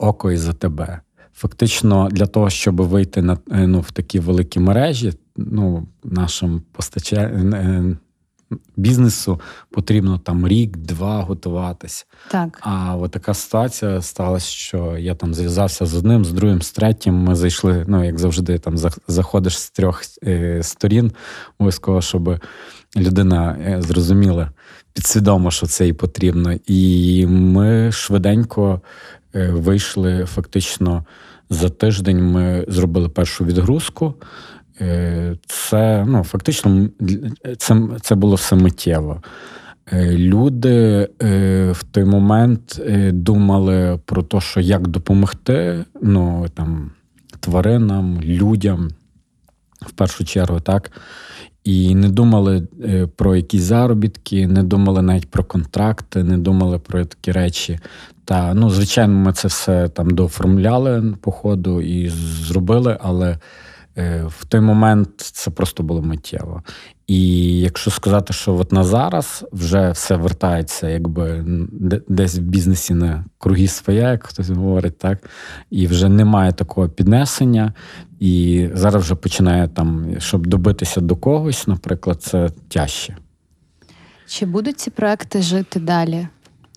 око 0.00 0.32
і 0.32 0.36
за 0.36 0.52
тебе. 0.52 1.00
Фактично, 1.34 2.08
для 2.10 2.26
того, 2.26 2.50
щоб 2.50 2.76
вийти 2.76 3.22
на 3.22 3.38
е, 3.52 3.66
ну, 3.66 3.80
в 3.80 3.90
такі 3.90 4.20
великі 4.20 4.60
мережі, 4.60 5.12
ну, 5.36 5.86
нашим 6.04 6.62
постача... 6.72 7.16
е, 7.16 7.96
бізнесу 8.76 9.40
потрібно 9.70 10.18
там 10.18 10.48
рік-два 10.48 11.22
готуватися. 11.22 12.04
Так. 12.30 12.58
А 12.60 12.96
от 12.96 13.10
така 13.10 13.34
ситуація 13.34 14.02
сталася, 14.02 14.46
що 14.46 14.96
я 14.98 15.14
там 15.14 15.34
зв'язався 15.34 15.86
з 15.86 15.94
одним, 15.94 16.24
з 16.24 16.32
другим, 16.32 16.62
з 16.62 16.72
третім. 16.72 17.14
Ми 17.14 17.34
зайшли, 17.34 17.84
ну 17.88 18.04
як 18.04 18.18
завжди, 18.18 18.58
там 18.58 18.74
заходиш 19.08 19.58
з 19.58 19.70
трьох 19.70 20.02
е, 20.24 20.62
сторін, 20.62 21.12
обов'язково, 21.58 22.02
щоб 22.02 22.40
людина 22.96 23.58
е, 23.60 23.82
зрозуміла 23.82 24.50
підсвідомо, 24.92 25.50
що 25.50 25.66
це 25.66 25.86
їй 25.86 25.92
потрібно. 25.92 26.54
І 26.66 27.26
ми 27.26 27.92
швиденько 27.92 28.74
е, 28.74 29.19
вийшли 29.34 30.24
фактично 30.24 31.04
за 31.50 31.68
тиждень. 31.68 32.30
Ми 32.30 32.64
зробили 32.68 33.08
першу 33.08 33.44
відгрузку. 33.44 34.14
Е, 34.80 35.36
Це 35.46 36.04
ну, 36.08 36.24
фактично 36.24 36.88
це, 37.58 37.88
це 38.00 38.14
було 38.14 38.34
все 38.34 38.56
миттєво. 38.56 39.22
Е, 39.92 40.18
Люди 40.18 41.08
е, 41.22 41.72
в 41.72 41.82
той 41.82 42.04
момент 42.04 42.80
е, 42.86 43.12
думали 43.12 44.00
про 44.04 44.22
те, 44.22 44.40
що 44.40 44.60
як 44.60 44.88
допомогти 44.88 45.84
ну, 46.02 46.46
там, 46.54 46.90
тваринам, 47.40 48.20
людям 48.20 48.90
в 49.80 49.90
першу 49.90 50.24
чергу, 50.24 50.60
так. 50.60 50.90
І 51.64 51.94
не 51.94 52.08
думали 52.08 52.68
е, 52.84 53.06
про 53.16 53.36
якісь 53.36 53.62
заробітки, 53.62 54.46
не 54.46 54.62
думали 54.62 55.02
навіть 55.02 55.30
про 55.30 55.44
контракти, 55.44 56.24
не 56.24 56.38
думали 56.38 56.78
про 56.78 57.04
такі 57.04 57.32
речі. 57.32 57.78
Та 58.24 58.54
ну, 58.54 58.70
звичайно, 58.70 59.14
ми 59.14 59.32
це 59.32 59.48
все 59.48 59.88
там 59.88 60.10
дооформляли 60.10 61.14
по 61.20 61.30
ходу 61.30 61.80
і 61.80 62.08
зробили, 62.08 62.98
але 63.00 63.38
е, 63.98 64.24
в 64.28 64.44
той 64.44 64.60
момент 64.60 65.10
це 65.16 65.50
просто 65.50 65.82
було 65.82 66.02
миттєво. 66.02 66.62
І 67.10 67.58
якщо 67.58 67.90
сказати, 67.90 68.32
що 68.32 68.54
от 68.54 68.72
на 68.72 68.84
зараз 68.84 69.44
вже 69.52 69.90
все 69.90 70.16
вертається, 70.16 70.88
якби 70.88 71.44
десь 72.08 72.38
в 72.38 72.40
бізнесі 72.40 72.94
на 72.94 73.24
круги 73.38 73.68
своя, 73.68 74.10
як 74.10 74.26
хтось 74.26 74.50
говорить, 74.50 74.98
так 74.98 75.30
і 75.70 75.86
вже 75.86 76.08
немає 76.08 76.52
такого 76.52 76.88
піднесення, 76.88 77.72
і 78.20 78.68
зараз 78.74 79.02
вже 79.02 79.14
починає 79.14 79.68
там, 79.68 80.06
щоб 80.18 80.46
добитися 80.46 81.00
до 81.00 81.16
когось, 81.16 81.66
наприклад, 81.66 82.22
це 82.22 82.50
тяжче. 82.68 83.16
Чи 84.26 84.46
будуть 84.46 84.80
ці 84.80 84.90
проекти 84.90 85.42
жити 85.42 85.80
далі? 85.80 86.28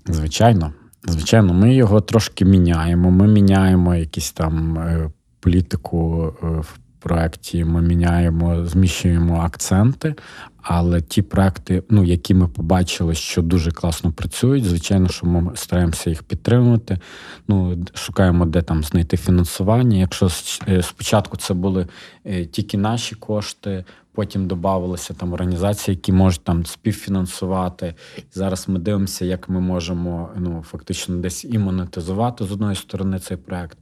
Звичайно, 0.05 0.73
звичайно, 1.03 1.53
ми 1.53 1.75
його 1.75 2.01
трошки 2.01 2.45
міняємо. 2.45 3.11
Ми 3.11 3.27
міняємо 3.27 3.95
якісь 3.95 4.31
там 4.31 4.77
е, 4.77 5.09
політику 5.39 6.33
е, 6.43 6.47
в 6.47 6.79
проєкті 7.03 7.65
ми 7.65 7.81
міняємо, 7.81 8.65
зміщуємо 8.65 9.41
акценти. 9.41 10.15
Але 10.61 11.01
ті 11.01 11.21
проекти, 11.21 11.83
ну 11.89 12.03
які 12.03 12.33
ми 12.33 12.47
побачили, 12.47 13.15
що 13.15 13.41
дуже 13.41 13.71
класно 13.71 14.11
працюють, 14.11 14.65
звичайно, 14.65 15.09
що 15.09 15.25
ми 15.25 15.51
стараємося 15.55 16.09
їх 16.09 16.23
підтримувати. 16.23 16.99
Ну 17.47 17.85
шукаємо, 17.93 18.45
де 18.45 18.61
там 18.61 18.83
знайти 18.83 19.17
фінансування. 19.17 19.97
Якщо 19.97 20.29
е, 20.67 20.83
спочатку 20.83 21.37
це 21.37 21.53
були 21.53 21.87
е, 22.25 22.45
тільки 22.45 22.77
наші 22.77 23.15
кошти, 23.15 23.85
потім 24.13 24.47
додавалися 24.47 25.13
там 25.13 25.33
організації, 25.33 25.95
які 25.95 26.11
можуть 26.11 26.43
там 26.43 26.65
співфінансувати. 26.65 27.95
Зараз 28.31 28.69
ми 28.69 28.79
дивимося, 28.79 29.25
як 29.25 29.49
ми 29.49 29.59
можемо 29.59 30.29
ну 30.35 30.63
фактично 30.67 31.15
десь 31.15 31.45
і 31.45 31.57
монетизувати 31.57 32.43
з 32.43 32.51
одної 32.51 32.75
сторони 32.75 33.19
цей 33.19 33.37
проект, 33.37 33.77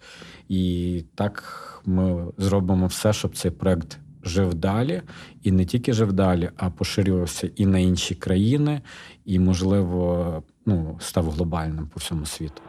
і 0.50 1.04
так 1.16 1.44
ми 1.86 2.26
зробимо 2.38 2.88
все, 2.88 3.14
щоб 3.14 3.38
цей 3.38 3.52
проект 3.52 3.98
жив 4.24 4.54
далі, 4.54 5.02
і 5.44 5.52
не 5.52 5.66
тільки 5.66 5.94
жив 5.94 6.14
далі, 6.14 6.50
а 6.58 6.70
поширювався 6.70 7.50
і 7.56 7.66
на 7.66 7.80
інші 7.80 8.16
країни, 8.16 8.82
і, 9.26 9.40
можливо, 9.40 10.44
ну, 10.66 10.98
став 11.02 11.32
глобальним 11.32 11.88
по 11.88 12.00
всьому 12.00 12.26
світу. 12.26 12.62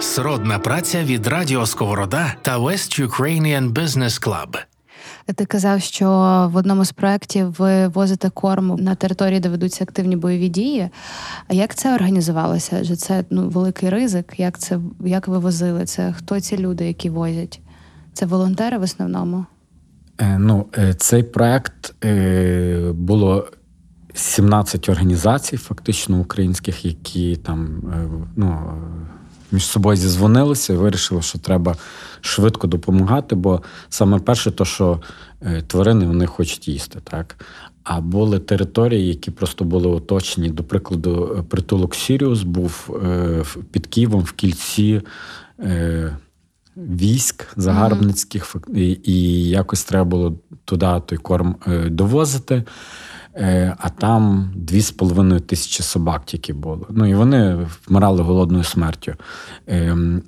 Сродна 0.00 0.58
праця 0.58 1.04
від 1.04 1.26
Радіо 1.26 1.66
Сковорода 1.66 2.34
та 2.42 2.58
West 2.58 3.06
Ukrainian 3.06 3.72
Business 3.72 4.28
Club. 4.28 4.71
Ти 5.34 5.44
казав, 5.44 5.80
що 5.80 6.08
в 6.52 6.56
одному 6.56 6.84
з 6.84 6.92
проєктів 6.92 7.54
ви 7.58 7.88
возите 7.88 8.30
корм 8.30 8.76
на 8.78 8.94
території, 8.94 9.40
де 9.40 9.48
ведуться 9.48 9.84
активні 9.84 10.16
бойові 10.16 10.48
дії. 10.48 10.88
А 11.48 11.54
як 11.54 11.74
це 11.74 11.94
організувалося? 11.94 12.76
Адже 12.80 12.96
це 12.96 13.24
ну, 13.30 13.48
великий 13.48 13.90
ризик. 13.90 14.34
Як 14.40 14.58
це 14.58 14.78
як 15.00 15.28
ви 15.28 15.38
возили 15.38 15.84
це? 15.84 16.14
Хто 16.18 16.40
ці 16.40 16.58
люди, 16.58 16.86
які 16.86 17.10
возять? 17.10 17.60
Це 18.12 18.26
волонтери 18.26 18.78
в 18.78 18.82
основному? 18.82 19.46
Е, 20.18 20.38
ну, 20.38 20.66
е, 20.78 20.94
Цей 20.94 21.22
проект 21.22 22.04
е, 22.04 22.92
було 22.94 23.48
17 24.14 24.88
організацій, 24.88 25.56
фактично 25.56 26.20
українських, 26.20 26.84
які 26.84 27.36
там 27.36 27.82
ну, 28.36 28.72
між 29.52 29.64
собою 29.64 29.96
зізвонилися 29.96 30.72
і 30.72 30.76
вирішили, 30.76 31.22
що 31.22 31.38
треба 31.38 31.76
швидко 32.20 32.66
допомагати, 32.66 33.34
бо 33.34 33.62
саме 33.88 34.18
перше, 34.18 34.50
то, 34.50 34.64
що 34.64 35.00
тварини 35.66 36.06
вони 36.06 36.26
хочуть 36.26 36.68
їсти. 36.68 36.98
так. 37.04 37.44
А 37.84 38.00
були 38.00 38.38
території, 38.38 39.08
які 39.08 39.30
просто 39.30 39.64
були 39.64 39.88
оточені. 39.88 40.48
До 40.48 40.64
прикладу, 40.64 41.44
притулок 41.48 41.94
Сіріус 41.94 42.42
був 42.42 43.00
під 43.70 43.86
Києвом 43.86 44.20
в 44.20 44.32
кільці 44.32 45.02
військ 46.76 47.46
загарбницьких, 47.56 48.56
і, 49.04 49.48
якось 49.48 49.84
треба 49.84 50.04
було 50.04 50.38
туди 50.64 51.00
той 51.06 51.18
корм 51.18 51.56
е, 51.66 51.88
довозити. 51.90 52.64
Е, 53.36 53.76
а 53.78 53.88
там 53.88 54.52
дві 54.56 54.80
з 54.80 54.90
половиною 54.90 55.40
тисячі 55.40 55.82
собак 55.82 56.22
тільки 56.24 56.52
було. 56.52 56.86
Ну 56.90 57.06
і 57.06 57.14
вони 57.14 57.66
вмирали 57.86 58.22
голодною 58.22 58.64
смертю. 58.64 59.12
Ем, 59.66 60.22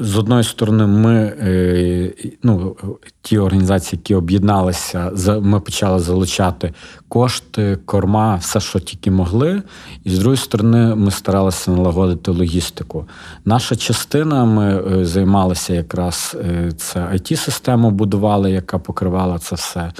з 0.00 0.16
одної 0.16 0.44
сторони, 0.44 0.86
ми 0.86 1.14
е, 1.14 2.12
ну, 2.42 2.76
ті 3.22 3.38
організації, 3.38 3.98
які 3.98 4.14
об'єдналися, 4.14 5.12
ми 5.42 5.60
почали 5.60 5.98
залучати 5.98 6.74
кошти, 7.08 7.78
корма, 7.84 8.36
все, 8.36 8.60
що 8.60 8.78
тільки 8.78 9.10
могли. 9.10 9.62
І 10.04 10.10
з 10.10 10.18
другої 10.18 10.36
сторони, 10.36 10.94
ми 10.94 11.10
старалися 11.10 11.70
налагодити 11.70 12.30
логістику. 12.30 13.08
Наша 13.44 13.76
частина, 13.76 14.44
ми 14.44 14.82
е, 15.00 15.04
займалися 15.04 15.74
якраз 15.74 16.36
це 16.76 17.00
it 17.00 17.36
систему 17.36 17.90
будували, 17.90 18.50
яка 18.50 18.78
покривала 18.78 19.38
це 19.38 19.54
все. 19.54 19.92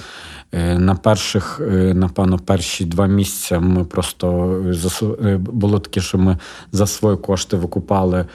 Е, 0.51 0.79
на 0.79 0.95
перших, 0.95 1.61
е, 1.61 1.93
напевно, 1.93 2.39
перші 2.39 2.85
два 2.85 3.07
місяці 3.07 3.57
ми 3.57 3.83
просто 3.83 4.55
е, 5.23 5.37
було 5.37 5.79
таке, 5.79 6.01
що 6.01 6.17
ми 6.17 6.37
за 6.71 6.87
свої 6.87 7.17
кошти 7.17 7.57
викупали 7.57 8.25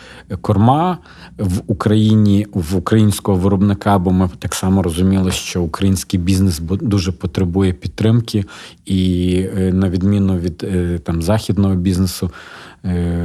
корма 0.40 0.98
в 1.38 1.61
Україні 1.66 2.46
в 2.53 2.77
українського 2.77 3.38
виробника, 3.38 3.98
бо 3.98 4.11
ми 4.11 4.31
так 4.38 4.55
само 4.55 4.83
розуміли, 4.83 5.31
що 5.31 5.62
український 5.62 6.20
бізнес 6.20 6.59
дуже 6.61 7.12
потребує 7.12 7.72
підтримки, 7.72 8.44
і 8.85 9.40
на 9.72 9.88
відміну 9.88 10.38
від 10.38 10.66
там 11.05 11.22
західного 11.22 11.74
бізнесу. 11.74 12.31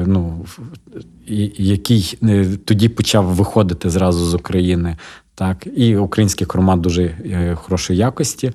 Ну, 0.06 0.46
який 1.58 2.18
тоді 2.66 2.90
почав 2.90 3.26
виходити 3.26 3.90
зразу 3.90 4.26
з 4.26 4.34
України, 4.34 4.98
так, 5.40 5.68
і 5.76 5.98
український 5.98 6.48
корма 6.48 6.76
дуже 6.76 7.04
е, 7.04 7.56
хорошої 7.56 8.00
якості, 8.00 8.52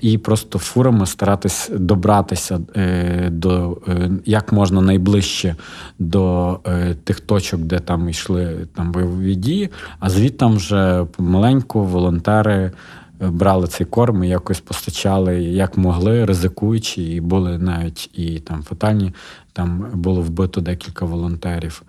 і 0.00 0.18
просто 0.18 0.58
фурами 0.58 1.06
старатись 1.06 1.70
добратися 1.74 2.60
е, 2.76 3.28
до 3.30 3.78
е, 3.88 4.10
як 4.24 4.52
можна 4.52 4.80
найближче 4.80 5.56
до 5.98 6.58
тих 7.04 7.20
точок, 7.20 7.60
де 7.60 7.78
там 7.78 8.08
йшли 8.08 8.66
там 8.74 8.92
бойові 8.92 9.34
дії. 9.34 9.70
А 10.00 10.10
звідти 10.10 10.46
вже 10.46 11.06
помаленьку 11.16 11.84
волонтери 11.84 12.72
брали 13.20 13.66
цей 13.66 13.86
корм 13.86 14.24
і 14.24 14.28
якось 14.28 14.60
постачали 14.60 15.42
як 15.42 15.78
могли, 15.78 16.24
ризикуючи, 16.24 17.02
і 17.02 17.20
були 17.20 17.58
навіть 17.58 18.10
і 18.14 18.38
там 18.38 18.62
фатальні. 18.62 19.12
Там 19.52 19.86
було 19.94 20.20
вбито 20.20 20.60
декілька 20.60 21.04
волонтерів, 21.04 21.82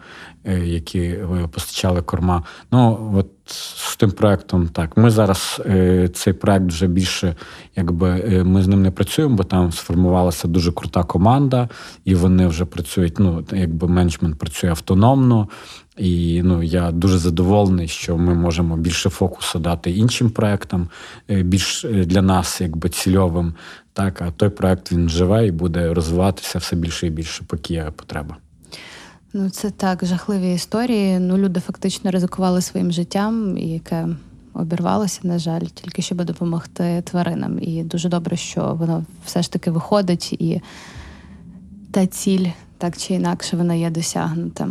які 0.64 1.16
постачали 1.52 2.02
корма. 2.02 2.44
Ну 2.72 3.14
от 3.16 3.28
з 3.46 3.96
тим 3.96 4.12
проектом 4.12 4.68
так. 4.68 4.98
Ми 4.98 5.10
зараз 5.10 5.62
е, 5.66 6.10
цей 6.14 6.34
проект 6.34 6.66
вже 6.66 6.88
більше, 6.88 7.36
якби 7.76 8.44
ми 8.46 8.64
з 8.64 8.68
ним 8.68 8.82
не 8.82 8.92
працюємо, 8.92 9.36
бо 9.36 9.44
там 9.44 9.72
сформувалася 9.72 10.48
дуже 10.48 10.72
крута 10.72 11.04
команда, 11.04 11.70
і 12.06 12.16
вони 12.16 12.48
вже 12.48 12.66
працюють. 12.66 13.20
Ну 13.20 13.46
якби 13.52 13.88
менеджмент 13.88 14.40
працює 14.40 14.70
автономно. 14.70 15.48
І 15.98 16.42
ну 16.44 16.64
я 16.64 16.92
дуже 16.92 17.18
задоволений, 17.18 17.88
що 17.88 18.18
ми 18.18 18.34
можемо 18.34 18.78
більше 18.78 19.10
фокусу 19.10 19.60
дати 19.60 19.92
іншим 19.92 20.30
проектам, 20.30 20.88
е, 21.30 21.44
більш 21.44 21.86
е, 21.86 21.88
для 22.06 22.22
нас, 22.22 22.62
якби 22.62 22.90
цільовим. 22.90 23.54
Так, 23.94 24.22
а 24.22 24.32
той 24.32 24.50
проект 24.50 24.92
він 24.92 25.10
живе 25.10 25.48
і 25.48 25.52
буде 25.52 25.94
розвиватися 25.94 26.60
все 26.60 26.76
більше 26.76 27.08
і 27.08 27.10
більше, 27.10 27.44
поки 27.48 27.74
є 27.74 27.92
потреба. 27.96 28.38
Ну, 29.34 29.50
це 29.50 29.70
так, 29.70 30.06
жахливі 30.06 30.54
історії. 30.54 31.20
Ну, 31.20 31.38
люди 31.38 31.60
фактично 31.60 32.12
ризикували 32.12 32.62
своїм 32.62 32.92
життям, 32.92 33.58
яке 33.58 34.08
обірвалося, 34.54 35.20
на 35.24 35.40
жаль, 35.40 35.62
тільки 35.62 36.02
щоб 36.02 36.26
допомогти 36.26 37.04
тваринам. 37.06 37.60
І 37.60 37.84
дуже 37.84 38.10
добре, 38.10 38.38
що 38.38 38.76
воно 38.80 39.06
все 39.26 39.42
ж 39.42 39.52
таки 39.52 39.72
виходить, 39.72 40.34
і 40.34 40.62
та 41.92 42.08
ціль 42.08 42.48
так 42.78 42.98
чи 42.98 43.14
інакше 43.14 43.58
вона 43.58 43.74
є 43.74 43.90
досягнута. 43.90 44.70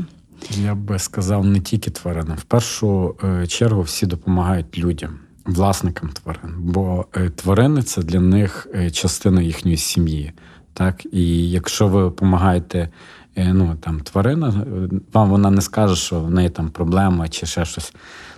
Я 0.50 0.74
би 0.74 0.98
сказав 0.98 1.44
не 1.44 1.60
тільки 1.60 1.90
тваринам. 1.90 2.36
В 2.36 2.42
першу 2.42 3.14
е, 3.24 3.46
чергу 3.46 3.82
всі 3.82 4.06
допомагають 4.06 4.78
людям, 4.78 5.18
власникам 5.46 6.08
тварин. 6.08 6.54
Бо 6.58 7.06
е, 7.16 7.30
тварини 7.30 7.82
це 7.82 8.02
для 8.02 8.20
них 8.20 8.68
е, 8.74 8.90
частина 8.90 9.42
їхньої 9.42 9.76
сім'ї. 9.76 10.32
Так, 10.74 11.06
і 11.12 11.50
якщо 11.50 11.88
ви 11.88 12.02
допомагаєте 12.02 12.88
ну, 13.36 13.76
там, 13.80 14.00
тварина, 14.00 14.66
вам 15.12 15.30
вона 15.30 15.50
не 15.50 15.60
скаже, 15.60 15.96
що 15.96 16.20
в 16.20 16.30
неї 16.30 16.50
там 16.50 16.70
проблема 16.70 17.28
чи 17.28 17.46
ще 17.46 17.64
щось. 17.64 17.94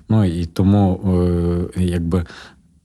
Ну 0.09 0.25
і 0.25 0.47
тому, 0.47 1.01
якби 1.77 2.27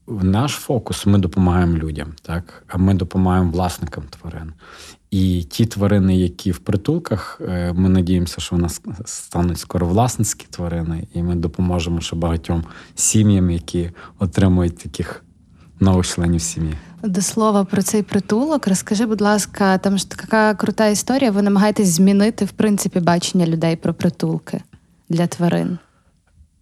наш 0.07 0.51
фокус 0.51 1.05
ми 1.05 1.17
допомагаємо 1.17 1.77
людям, 1.77 2.07
так, 2.21 2.63
а 2.67 2.77
ми 2.77 2.93
допомагаємо 2.93 3.51
власникам 3.51 4.03
тварин. 4.09 4.53
І 5.11 5.43
ті 5.43 5.65
тварини, 5.65 6.17
які 6.17 6.51
в 6.51 6.57
притулках, 6.57 7.41
е, 7.47 7.73
ми 7.73 7.89
надіємося, 7.89 8.41
що 8.41 8.55
у 8.55 8.59
нас 8.59 8.81
стануть 9.05 9.59
скоро 9.59 9.87
власницькі 9.87 10.47
тварини, 10.49 11.07
і 11.13 11.23
ми 11.23 11.35
допоможемо 11.35 12.01
ще 12.01 12.15
багатьом 12.15 12.63
сім'ям, 12.95 13.51
які 13.51 13.91
отримують 14.19 14.77
таких 14.77 15.23
нових 15.79 16.07
членів 16.07 16.41
сім'ї. 16.41 16.73
До 17.03 17.21
слова 17.21 17.65
про 17.65 17.81
цей 17.81 18.03
притулок, 18.03 18.67
розкажи, 18.67 19.05
будь 19.05 19.21
ласка, 19.21 19.77
там 19.77 19.97
ж 19.97 20.09
така 20.09 20.53
крута 20.53 20.87
історія. 20.87 21.31
Ви 21.31 21.41
намагаєтесь 21.41 21.87
змінити 21.87 22.45
в 22.45 22.51
принципі 22.51 22.99
бачення 22.99 23.47
людей 23.47 23.75
про 23.75 23.93
притулки 23.93 24.61
для 25.09 25.27
тварин. 25.27 25.77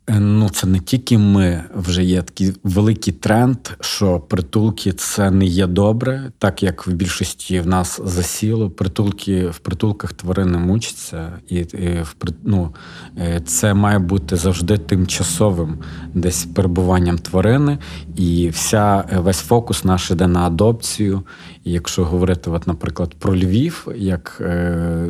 Е, 0.09 0.19
ну, 0.19 0.49
це 0.49 0.67
не 0.67 0.79
тільки 0.79 1.17
ми 1.17 1.63
вже 1.75 2.03
є 2.03 2.21
такий 2.21 2.53
великий 2.63 3.13
тренд, 3.13 3.57
що 3.79 4.19
притулки 4.19 4.91
це 4.91 5.31
не 5.31 5.45
є 5.45 5.67
добре, 5.67 6.31
так 6.39 6.63
як 6.63 6.87
в 6.87 6.91
більшості 6.91 7.59
в 7.59 7.67
нас 7.67 8.01
засіло. 8.05 8.69
Притулки 8.69 9.47
в 9.47 9.59
притулках 9.59 10.13
тварини 10.13 10.57
мучаться, 10.57 11.31
і, 11.49 11.55
і 11.55 12.03
ну, 12.43 12.75
е, 13.17 13.41
це 13.45 13.73
має 13.73 13.99
бути 13.99 14.35
завжди 14.35 14.77
тимчасовим 14.77 15.77
десь 16.13 16.45
перебуванням 16.45 17.17
тварини, 17.17 17.77
і 18.15 18.49
вся 18.49 19.03
е, 19.11 19.19
весь 19.19 19.41
фокус 19.41 19.83
наш 19.83 20.11
іде 20.11 20.27
на 20.27 20.39
адопцію. 20.39 21.23
Якщо 21.69 22.05
говорити, 22.05 22.49
от, 22.49 22.67
наприклад, 22.67 23.15
про 23.19 23.35
Львів, 23.35 23.87
як 23.95 24.41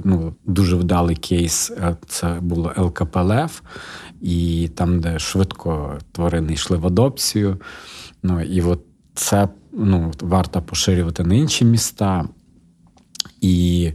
ну, 0.03 0.35
дуже 0.45 0.75
вдалий 0.75 1.15
кейс, 1.15 1.71
це 2.07 2.37
було 2.41 2.73
ЛКПЛФ 2.77 3.61
і 4.21 4.69
там, 4.75 4.99
де 4.99 5.19
швидко 5.19 5.97
тварини 6.11 6.53
йшли 6.53 6.77
в 6.77 6.87
адопцію. 6.87 7.57
Ну 8.23 8.41
і 8.41 8.61
от 8.61 8.81
це 9.13 9.49
ну, 9.73 10.11
варто 10.21 10.61
поширювати 10.61 11.23
на 11.23 11.35
інші 11.35 11.65
міста. 11.65 12.25
І 13.41 13.91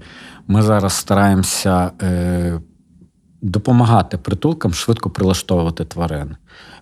ми 0.46 0.62
зараз 0.62 0.92
стараємося 0.92 1.90
е, 2.02 2.60
допомагати 3.42 4.18
притулкам 4.18 4.74
швидко 4.74 5.10
прилаштовувати 5.10 5.84
тварин, 5.84 6.36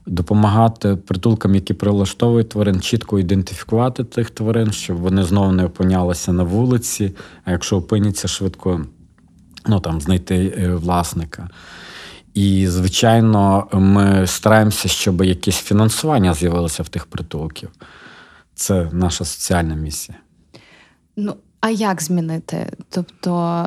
допомагати 0.06 0.96
притулкам, 0.96 1.54
які 1.54 1.74
прилаштовують 1.74 2.48
тварин, 2.48 2.80
чітко 2.80 3.18
ідентифікувати 3.18 4.04
тих 4.04 4.30
тварин, 4.30 4.72
щоб 4.72 4.96
вони 4.96 5.22
знову 5.22 5.52
не 5.52 5.64
опинялися 5.64 6.32
на 6.32 6.42
вулиці, 6.42 7.14
а 7.44 7.50
якщо 7.50 7.76
опиняться 7.76 8.28
швидко, 8.28 8.86
ну 9.66 9.80
там 9.80 10.00
знайти 10.00 10.54
е, 10.58 10.74
власника. 10.74 11.48
І, 12.34 12.66
звичайно, 12.68 13.68
ми 13.72 14.26
стараємося, 14.26 14.88
щоб 14.88 15.24
якесь 15.24 15.56
фінансування 15.56 16.34
з'явилося 16.34 16.82
в 16.82 16.88
тих 16.88 17.06
притулків. 17.06 17.70
Це 18.54 18.88
наша 18.92 19.24
соціальна 19.24 19.74
місія. 19.74 20.18
Ну, 21.16 21.34
а 21.60 21.70
як 21.70 22.02
змінити? 22.02 22.72
Тобто 22.88 23.64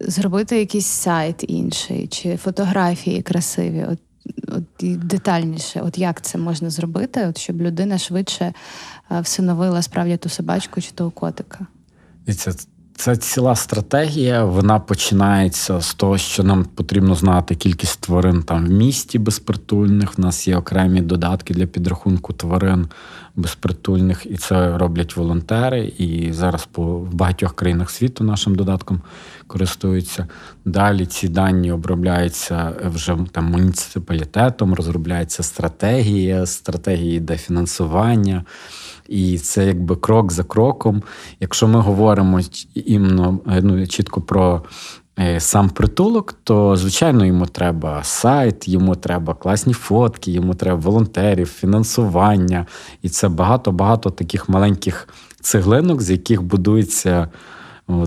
зробити 0.00 0.58
якийсь 0.58 0.86
сайт 0.86 1.44
інший, 1.48 2.06
чи 2.06 2.36
фотографії 2.36 3.22
красиві, 3.22 3.86
от, 3.90 3.98
от 4.48 4.98
детальніше, 4.98 5.80
от 5.80 5.98
як 5.98 6.20
це 6.20 6.38
можна 6.38 6.70
зробити, 6.70 7.26
от 7.26 7.38
щоб 7.38 7.62
людина 7.62 7.98
швидше 7.98 8.52
е, 9.10 9.20
всиновила 9.20 9.82
справді 9.82 10.16
ту 10.16 10.28
собачку 10.28 10.80
чи 10.80 10.90
того 10.90 11.10
котика? 11.10 11.66
І 12.26 12.34
це 12.34 12.52
це 12.96 13.16
ціла 13.16 13.56
стратегія. 13.56 14.44
Вона 14.44 14.78
починається 14.78 15.80
з 15.80 15.94
того, 15.94 16.18
що 16.18 16.42
нам 16.42 16.64
потрібно 16.64 17.14
знати 17.14 17.54
кількість 17.54 18.00
тварин 18.00 18.42
там 18.42 18.66
в 18.66 18.70
місті 18.70 19.18
безпритульних. 19.18 20.18
У 20.18 20.22
нас 20.22 20.48
є 20.48 20.56
окремі 20.56 21.00
додатки 21.00 21.54
для 21.54 21.66
підрахунку 21.66 22.32
тварин 22.32 22.88
безпритульних, 23.36 24.26
і 24.26 24.36
це 24.36 24.78
роблять 24.78 25.16
волонтери. 25.16 25.92
І 25.98 26.32
зараз 26.32 26.68
по 26.72 26.82
багатьох 27.12 27.54
країнах 27.54 27.90
світу 27.90 28.24
нашим 28.24 28.54
додатком 28.54 29.00
користуються. 29.46 30.26
Далі 30.64 31.06
ці 31.06 31.28
дані 31.28 31.72
обробляються 31.72 32.72
вже 32.94 33.16
там 33.32 33.44
муніципалітетом, 33.44 34.74
розробляється 34.74 35.42
стратегія, 35.42 36.46
стратегії 36.46 37.20
дефінансування. 37.20 38.44
І 39.08 39.38
це 39.38 39.66
якби 39.66 39.96
крок 39.96 40.32
за 40.32 40.44
кроком. 40.44 41.02
Якщо 41.40 41.68
ми 41.68 41.80
говоримо 41.80 42.40
іменно 42.74 43.38
е, 43.48 43.60
ну, 43.62 43.86
чітко 43.86 44.20
про 44.20 44.62
е, 45.18 45.40
сам 45.40 45.68
притулок, 45.68 46.34
то 46.44 46.76
звичайно 46.76 47.26
йому 47.26 47.46
треба 47.46 48.02
сайт, 48.02 48.68
йому 48.68 48.94
треба 48.94 49.34
класні 49.34 49.72
фотки, 49.72 50.30
йому 50.30 50.54
треба 50.54 50.78
волонтерів, 50.78 51.46
фінансування. 51.46 52.66
І 53.02 53.08
це 53.08 53.28
багато-багато 53.28 54.10
таких 54.10 54.48
маленьких 54.48 55.08
цеглинок, 55.40 56.02
з 56.02 56.10
яких 56.10 56.42
будується. 56.42 57.28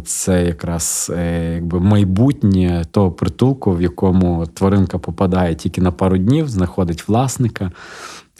Це 0.05 0.45
якраз 0.45 1.12
е, 1.15 1.53
якби 1.53 1.79
майбутнє 1.79 2.85
того 2.91 3.12
притулку, 3.12 3.71
в 3.71 3.81
якому 3.81 4.47
тваринка 4.53 4.97
попадає 4.97 5.55
тільки 5.55 5.81
на 5.81 5.91
пару 5.91 6.17
днів, 6.17 6.49
знаходить 6.49 7.07
власника 7.07 7.71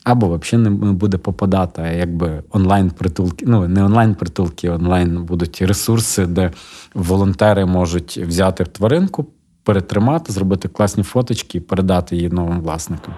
або 0.04 0.38
взагалі 0.38 0.70
не 0.70 0.92
буде 0.92 1.18
попадати, 1.18 1.82
а 1.82 1.88
якби 1.88 2.44
онлайн-притулки, 2.50 3.46
ну 3.48 3.68
не 3.68 3.84
онлайн-притулки, 3.84 4.70
онлайн 4.70 5.24
будуть 5.26 5.62
ресурси, 5.62 6.26
де 6.26 6.52
волонтери 6.94 7.66
можуть 7.66 8.18
взяти 8.18 8.64
тваринку, 8.64 9.26
перетримати, 9.64 10.34
зробити 10.34 10.68
класні 10.68 11.04
фоточки 11.04 11.58
і 11.58 11.62
передати 11.62 12.16
її 12.16 12.30
новим 12.30 12.62
власникам. 12.62 13.14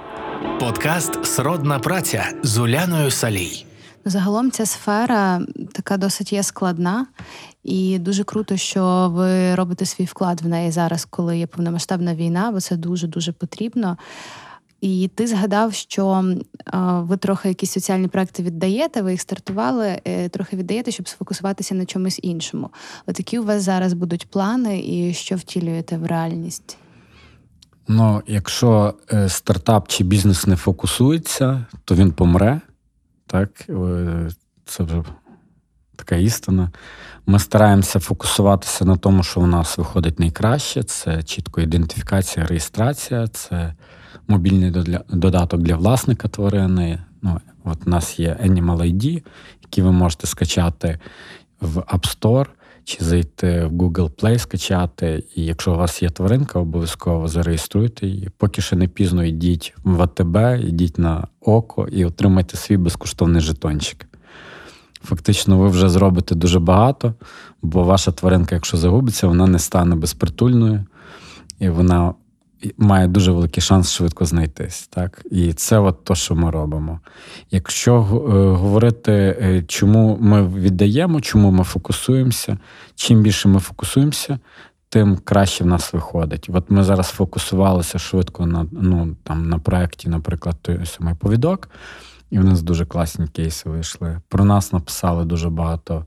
Подкаст 0.59 1.25
Сродна 1.25 1.79
праця 1.79 2.23
з 2.43 2.57
Уляною 2.57 3.11
Салій. 3.11 3.65
Загалом 4.05 4.51
ця 4.51 4.65
сфера 4.65 5.41
така 5.73 5.97
досить 5.97 6.33
є 6.33 6.43
складна, 6.43 7.05
і 7.63 7.99
дуже 7.99 8.23
круто, 8.23 8.57
що 8.57 9.11
ви 9.13 9.55
робите 9.55 9.85
свій 9.85 10.05
вклад 10.05 10.41
в 10.41 10.47
неї 10.47 10.71
зараз, 10.71 11.05
коли 11.05 11.37
є 11.37 11.47
повномасштабна 11.47 12.15
війна, 12.15 12.51
бо 12.51 12.59
це 12.59 12.75
дуже 12.75 13.07
дуже 13.07 13.31
потрібно. 13.31 13.97
І 14.81 15.09
ти 15.15 15.27
згадав, 15.27 15.73
що 15.73 16.33
ви 17.01 17.17
трохи 17.17 17.47
якісь 17.47 17.71
соціальні 17.71 18.07
проекти 18.07 18.43
віддаєте, 18.43 19.01
ви 19.01 19.11
їх 19.11 19.21
стартували, 19.21 20.01
е, 20.05 20.29
трохи 20.29 20.57
віддаєте, 20.57 20.91
щоб 20.91 21.07
сфокусуватися 21.07 21.75
на 21.75 21.85
чомусь 21.85 22.19
іншому. 22.23 22.69
От 23.07 23.19
які 23.19 23.39
у 23.39 23.43
вас 23.43 23.63
зараз 23.63 23.93
будуть 23.93 24.29
плани, 24.29 24.79
і 24.85 25.13
що 25.13 25.35
втілюєте 25.35 25.97
в 25.97 26.05
реальність? 26.05 26.77
Ну, 27.87 28.21
якщо 28.27 28.93
е, 29.13 29.29
стартап 29.29 29.87
чи 29.87 30.03
бізнес 30.03 30.47
не 30.47 30.55
фокусується, 30.55 31.65
то 31.85 31.95
він 31.95 32.11
помре. 32.11 32.61
Так, 33.27 33.49
е, 33.69 34.29
це 34.65 34.83
вже 34.83 35.03
така 35.95 36.15
істина. 36.15 36.71
Ми 37.25 37.39
стараємося 37.39 37.99
фокусуватися 37.99 38.85
на 38.85 38.97
тому, 38.97 39.23
що 39.23 39.41
у 39.41 39.47
нас 39.47 39.77
виходить 39.77 40.19
найкраще. 40.19 40.83
Це 40.83 41.23
чітко 41.23 41.61
ідентифікація, 41.61 42.45
реєстрація, 42.45 43.27
це 43.27 43.73
мобільний 44.27 44.71
додаток 45.09 45.61
для 45.61 45.75
власника 45.75 46.27
тварини. 46.27 46.99
Ну, 47.21 47.39
от 47.63 47.77
У 47.87 47.89
нас 47.89 48.19
є 48.19 48.37
Animal 48.45 48.77
ID, 48.77 49.23
який 49.61 49.83
ви 49.83 49.91
можете 49.91 50.27
скачати 50.27 50.99
в 51.61 51.77
App 51.77 52.17
Store 52.19 52.47
чи 52.83 53.03
зайти 53.03 53.65
в 53.65 53.71
Google 53.71 54.09
Play, 54.09 54.39
скачати. 54.39 55.23
І 55.35 55.45
якщо 55.45 55.73
у 55.73 55.77
вас 55.77 56.03
є 56.03 56.09
тваринка, 56.09 56.59
обов'язково 56.59 57.27
зареєструйте 57.27 58.07
її. 58.07 58.29
Поки 58.37 58.61
що 58.61 58.75
не 58.75 58.87
пізно 58.87 59.23
йдіть 59.23 59.73
в 59.83 60.01
АТБ, 60.01 60.37
йдіть 60.67 60.97
на 60.97 61.27
око 61.41 61.87
і 61.91 62.05
отримайте 62.05 62.57
свій 62.57 62.77
безкоштовний 62.77 63.41
жетончик. 63.41 64.07
Фактично, 65.03 65.57
ви 65.57 65.67
вже 65.67 65.89
зробите 65.89 66.35
дуже 66.35 66.59
багато, 66.59 67.13
бо 67.61 67.83
ваша 67.83 68.11
тваринка, 68.11 68.55
якщо 68.55 68.77
загубиться, 68.77 69.27
вона 69.27 69.47
не 69.47 69.59
стане 69.59 69.95
безпритульною, 69.95 70.85
і 71.59 71.69
вона 71.69 72.13
має 72.77 73.07
дуже 73.07 73.31
великий 73.31 73.63
шанс 73.63 73.91
швидко 73.91 74.25
знайтись. 74.25 74.87
Так? 74.87 75.21
І 75.31 75.53
це 75.53 75.79
от 75.79 76.03
то, 76.03 76.15
що 76.15 76.35
ми 76.35 76.51
робимо. 76.51 76.99
Якщо 77.51 77.95
е, 77.95 78.03
говорити, 78.57 79.11
е, 79.41 79.63
чому 79.67 80.17
ми 80.21 80.47
віддаємо, 80.47 81.21
чому 81.21 81.51
ми 81.51 81.63
фокусуємося, 81.63 82.57
чим 82.95 83.21
більше 83.21 83.47
ми 83.47 83.59
фокусуємося, 83.59 84.39
тим 84.89 85.17
краще 85.23 85.63
в 85.63 85.67
нас 85.67 85.93
виходить. 85.93 86.49
От 86.53 86.71
ми 86.71 86.83
зараз 86.83 87.07
фокусувалися 87.07 87.99
швидко 87.99 88.45
на 88.45 88.65
ну, 88.71 89.15
там, 89.23 89.49
на 89.49 89.59
проєкті, 89.59 90.09
наприклад, 90.09 90.55
той 90.61 90.85
самий 90.85 91.15
повідок. 91.15 91.69
І 92.31 92.39
в 92.39 92.43
нас 92.43 92.61
дуже 92.61 92.85
класні 92.85 93.27
кейси 93.27 93.69
вийшли. 93.69 94.21
Про 94.29 94.45
нас 94.45 94.73
написали 94.73 95.25
дуже 95.25 95.49
багато 95.49 96.05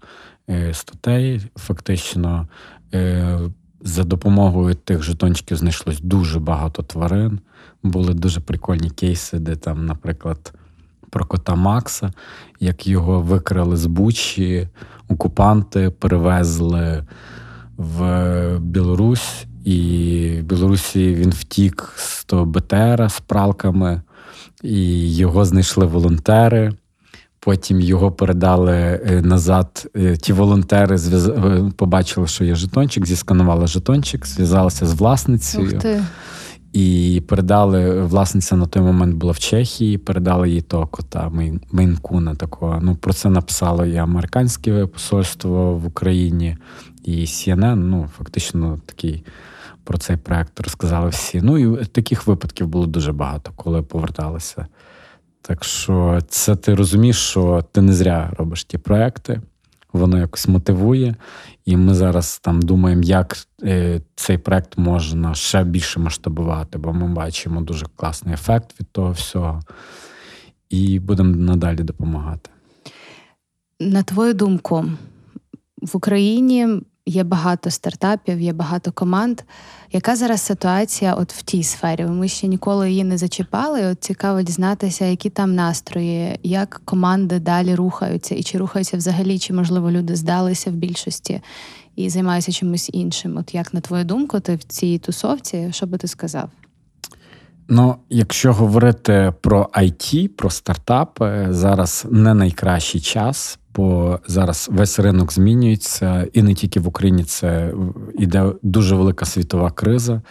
е, 0.51 0.75
статей. 0.75 1.41
Фактично, 1.57 2.49
е, 2.95 3.39
за 3.85 4.05
допомогою 4.05 4.75
тих 4.75 5.03
жетончиків 5.03 5.57
знайшлось 5.57 6.01
дуже 6.01 6.41
багато 6.41 6.83
тварин. 6.83 7.41
Були 7.83 8.15
дуже 8.15 8.41
прикольні 8.41 8.91
кейси, 8.91 9.39
де 9.39 9.57
там, 9.57 9.87
наприклад, 9.87 10.53
про 11.11 11.25
кота 11.25 11.55
Макса, 11.55 12.13
як 12.61 12.87
його 12.87 13.21
викрали 13.21 13.77
з 13.77 13.87
Бучі, 13.87 14.69
окупанти 15.09 15.91
перевезли 15.91 17.05
в 17.77 18.59
Білорусь, 18.59 19.45
і 19.65 20.39
в 20.41 20.45
Білорусі 20.45 21.15
він 21.15 21.31
втік 21.31 21.93
з 21.97 22.25
того 22.25 22.45
БТРа 22.45 23.09
з 23.09 23.21
пралками, 23.21 24.03
і 24.63 25.17
його 25.17 25.45
знайшли 25.45 25.87
волонтери. 25.87 26.73
Потім 27.45 27.81
його 27.81 28.13
передали 28.13 28.73
е, 28.75 29.23
назад. 29.23 29.91
Е, 29.97 30.17
ті 30.17 30.33
волонтери 30.33 30.97
е, 30.97 31.71
побачили, 31.77 32.27
що 32.27 32.45
є 32.45 32.55
жетончик, 32.55 33.07
зісканували 33.07 33.67
жетончик, 33.67 34.27
зв'язалися 34.27 34.87
з 34.87 34.95
власницею 34.95 35.81
і 36.73 37.23
передали. 37.29 38.03
Власниця 38.03 38.57
на 38.57 38.67
той 38.67 38.83
момент 38.83 39.17
була 39.17 39.33
в 39.33 39.39
Чехії, 39.39 39.99
передали 39.99 40.51
їй 40.51 40.61
того 40.61 40.87
кота 40.87 41.33
Мейнкуна 41.73 42.35
такого. 42.35 42.79
Ну 42.83 42.97
про 42.97 43.13
це 43.13 43.31
написало 43.31 43.87
і 43.87 43.97
американське 43.97 44.87
посольство 44.87 45.75
в 45.75 45.87
Україні, 45.87 46.57
і 47.05 47.13
CNN, 47.13 47.75
Ну, 47.75 48.09
фактично, 48.19 48.81
такий 48.87 49.25
про 49.85 49.99
цей 49.99 50.17
проект 50.17 50.61
розказали 50.61 51.09
всі. 51.09 51.41
Ну 51.43 51.59
і 51.59 51.85
таких 51.85 52.27
випадків 52.27 52.67
було 52.67 52.87
дуже 52.87 53.13
багато, 53.13 53.53
коли 53.57 53.83
поверталися. 53.83 54.67
Так 55.47 55.65
що 55.65 56.19
це 56.29 56.57
ти 56.57 56.75
розумієш, 56.75 57.17
що 57.17 57.65
ти 57.73 57.83
не 57.83 57.93
зря 57.93 58.33
робиш 58.39 58.65
ті 58.65 58.79
проекти, 58.79 59.41
воно 59.93 60.19
якось 60.19 60.49
мотивує. 60.49 61.15
І 61.65 61.77
ми 61.77 61.95
зараз 61.95 62.39
там 62.39 62.63
думаємо, 62.63 63.03
як 63.03 63.37
е, 63.63 64.01
цей 64.15 64.39
проект 64.39 64.79
можна 64.79 65.35
ще 65.35 65.65
більше 65.65 66.01
масштабувати, 66.01 66.79
бо 66.79 66.93
ми 66.93 67.09
бачимо 67.09 67.61
дуже 67.61 67.87
класний 67.97 68.35
ефект 68.35 68.81
від 68.81 68.89
того 68.93 69.11
всього. 69.11 69.63
І 70.71 70.99
будемо 70.99 71.37
надалі 71.37 71.83
допомагати. 71.83 72.51
На 73.81 74.03
твою 74.03 74.35
думку, 74.35 74.85
в 75.83 75.97
Україні 75.97 76.81
є 77.07 77.25
багато 77.25 77.71
стартапів, 77.71 78.41
є 78.41 78.53
багато 78.53 78.93
команд. 78.93 79.41
Яка 79.93 80.17
зараз 80.17 80.41
ситуація 80.41 81.15
от 81.15 81.33
в 81.33 81.43
тій 81.43 81.63
сфері? 81.63 82.07
Ми 82.07 82.29
ще 82.29 82.47
ніколи 82.47 82.91
її 82.91 83.05
не 83.05 83.19
зачіпали. 83.19 83.87
От 83.87 84.05
Цікаво 84.05 84.43
дізнатися, 84.43 85.05
які 85.05 85.31
там 85.31 85.55
настрої, 85.55 86.39
як 86.43 86.83
команди 86.85 87.39
далі 87.39 87.75
рухаються, 87.75 88.35
і 88.35 88.43
чи 88.43 88.59
рухаються 88.59 88.97
взагалі, 88.97 89.39
чи 89.39 89.53
можливо 89.53 89.91
люди 89.91 90.17
здалися 90.17 90.71
в 90.71 90.75
більшості 90.75 91.41
і 91.97 92.11
займаються 92.11 92.53
чимось 92.53 92.91
іншим. 92.93 93.37
От 93.37 93.55
як 93.55 93.75
на 93.75 93.81
твою 93.81 94.05
думку, 94.05 94.41
ти 94.41 94.57
в 94.57 94.63
цій 94.63 94.99
тусовці, 94.99 95.69
що 95.73 95.87
би 95.87 95.99
ти 95.99 96.09
сказав? 96.09 96.51
Ну, 97.69 97.97
якщо 98.11 98.53
говорити 98.53 99.33
про 99.41 99.71
IT, 99.75 100.29
про 100.29 100.51
стартапи, 100.51 101.47
зараз 101.51 102.07
не 102.11 102.35
найкращий 102.35 103.01
час 103.01 103.59
бо 103.77 104.19
зараз 104.27 104.69
весь 104.73 104.99
ринок 104.99 105.33
змінюється, 105.33 106.29
і 106.33 106.43
не 106.43 106.55
тільки 106.55 106.81
в 106.81 106.89
Україні 106.89 107.25
це 107.25 107.75
іде 108.15 108.53
дуже 108.63 108.95
велика 108.95 109.25
світова 109.25 109.71
криза. 109.71 110.23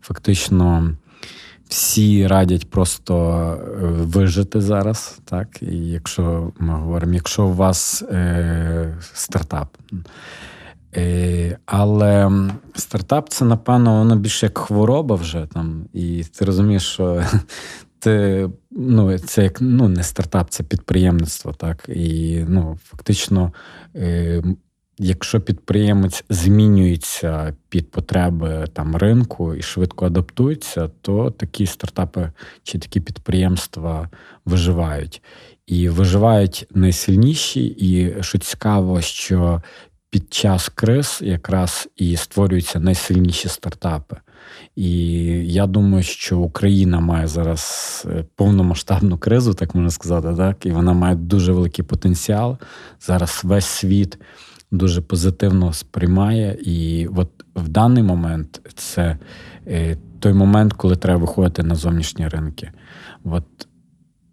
Фактично. 0.00 0.92
Всі 1.68 2.26
радять 2.26 2.70
просто 2.70 3.14
е, 3.14 3.86
вижити 3.86 4.60
зараз, 4.60 5.18
так? 5.24 5.62
І 5.62 5.76
якщо 5.76 6.52
ми 6.58 6.74
говоримо, 6.74 7.14
якщо 7.14 7.44
у 7.44 7.52
вас 7.52 8.02
е, 8.02 8.98
стартап. 9.14 9.76
Е, 10.96 11.58
Але 11.66 12.30
стартап 12.74 13.28
це, 13.28 13.44
напевно, 13.44 13.98
воно 13.98 14.16
більше 14.16 14.46
як 14.46 14.58
хвороба 14.58 15.16
вже 15.16 15.46
там. 15.52 15.84
І 15.92 16.24
ти 16.38 16.44
розумієш, 16.44 16.82
що 16.82 17.22
ти 18.02 18.48
ну, 18.70 19.18
це 19.18 19.42
як 19.42 19.60
ну, 19.60 19.88
не 19.88 20.02
стартап, 20.02 20.50
це 20.50 20.62
підприємництво. 20.62 21.52
так. 21.52 21.84
І 21.88 22.44
ну, 22.48 22.78
фактично, 22.84 23.52
е, 23.96 24.42
якщо 24.98 25.40
підприємець 25.40 26.24
змінюється 26.28 27.56
під 27.68 27.90
потреби 27.90 28.66
там, 28.72 28.96
ринку 28.96 29.54
і 29.54 29.62
швидко 29.62 30.06
адаптується, 30.06 30.90
то 31.00 31.30
такі 31.30 31.66
стартапи 31.66 32.30
чи 32.62 32.78
такі 32.78 33.00
підприємства 33.00 34.08
виживають. 34.44 35.22
І 35.66 35.88
виживають 35.88 36.66
найсильніші, 36.74 37.66
і 37.66 38.22
що 38.22 38.38
цікаво, 38.38 39.00
що 39.00 39.62
під 40.10 40.34
час 40.34 40.68
криз 40.68 41.18
якраз 41.22 41.88
і 41.96 42.16
створюються 42.16 42.80
найсильніші 42.80 43.48
стартапи. 43.48 44.16
І 44.76 44.90
я 45.52 45.66
думаю, 45.66 46.02
що 46.02 46.38
Україна 46.38 47.00
має 47.00 47.26
зараз 47.26 48.06
е, 48.10 48.24
повномасштабну 48.36 49.18
кризу, 49.18 49.54
так 49.54 49.74
можна 49.74 49.90
сказати, 49.90 50.34
так, 50.36 50.66
і 50.66 50.70
вона 50.70 50.92
має 50.92 51.14
дуже 51.14 51.52
великий 51.52 51.84
потенціал. 51.84 52.58
Зараз 53.00 53.40
весь 53.44 53.66
світ 53.66 54.18
дуже 54.70 55.00
позитивно 55.00 55.72
сприймає. 55.72 56.58
І 56.64 57.08
от 57.16 57.28
в 57.56 57.68
даний 57.68 58.02
момент 58.02 58.60
це 58.74 59.18
е, 59.66 59.96
той 60.18 60.32
момент, 60.32 60.72
коли 60.72 60.96
треба 60.96 61.20
виходити 61.20 61.62
на 61.62 61.74
зовнішні 61.74 62.28
ринки. 62.28 62.70
От 63.24 63.44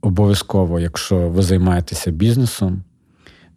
обов'язково, 0.02 0.80
якщо 0.80 1.30
ви 1.30 1.42
займаєтеся 1.42 2.12
бізнесом. 2.12 2.84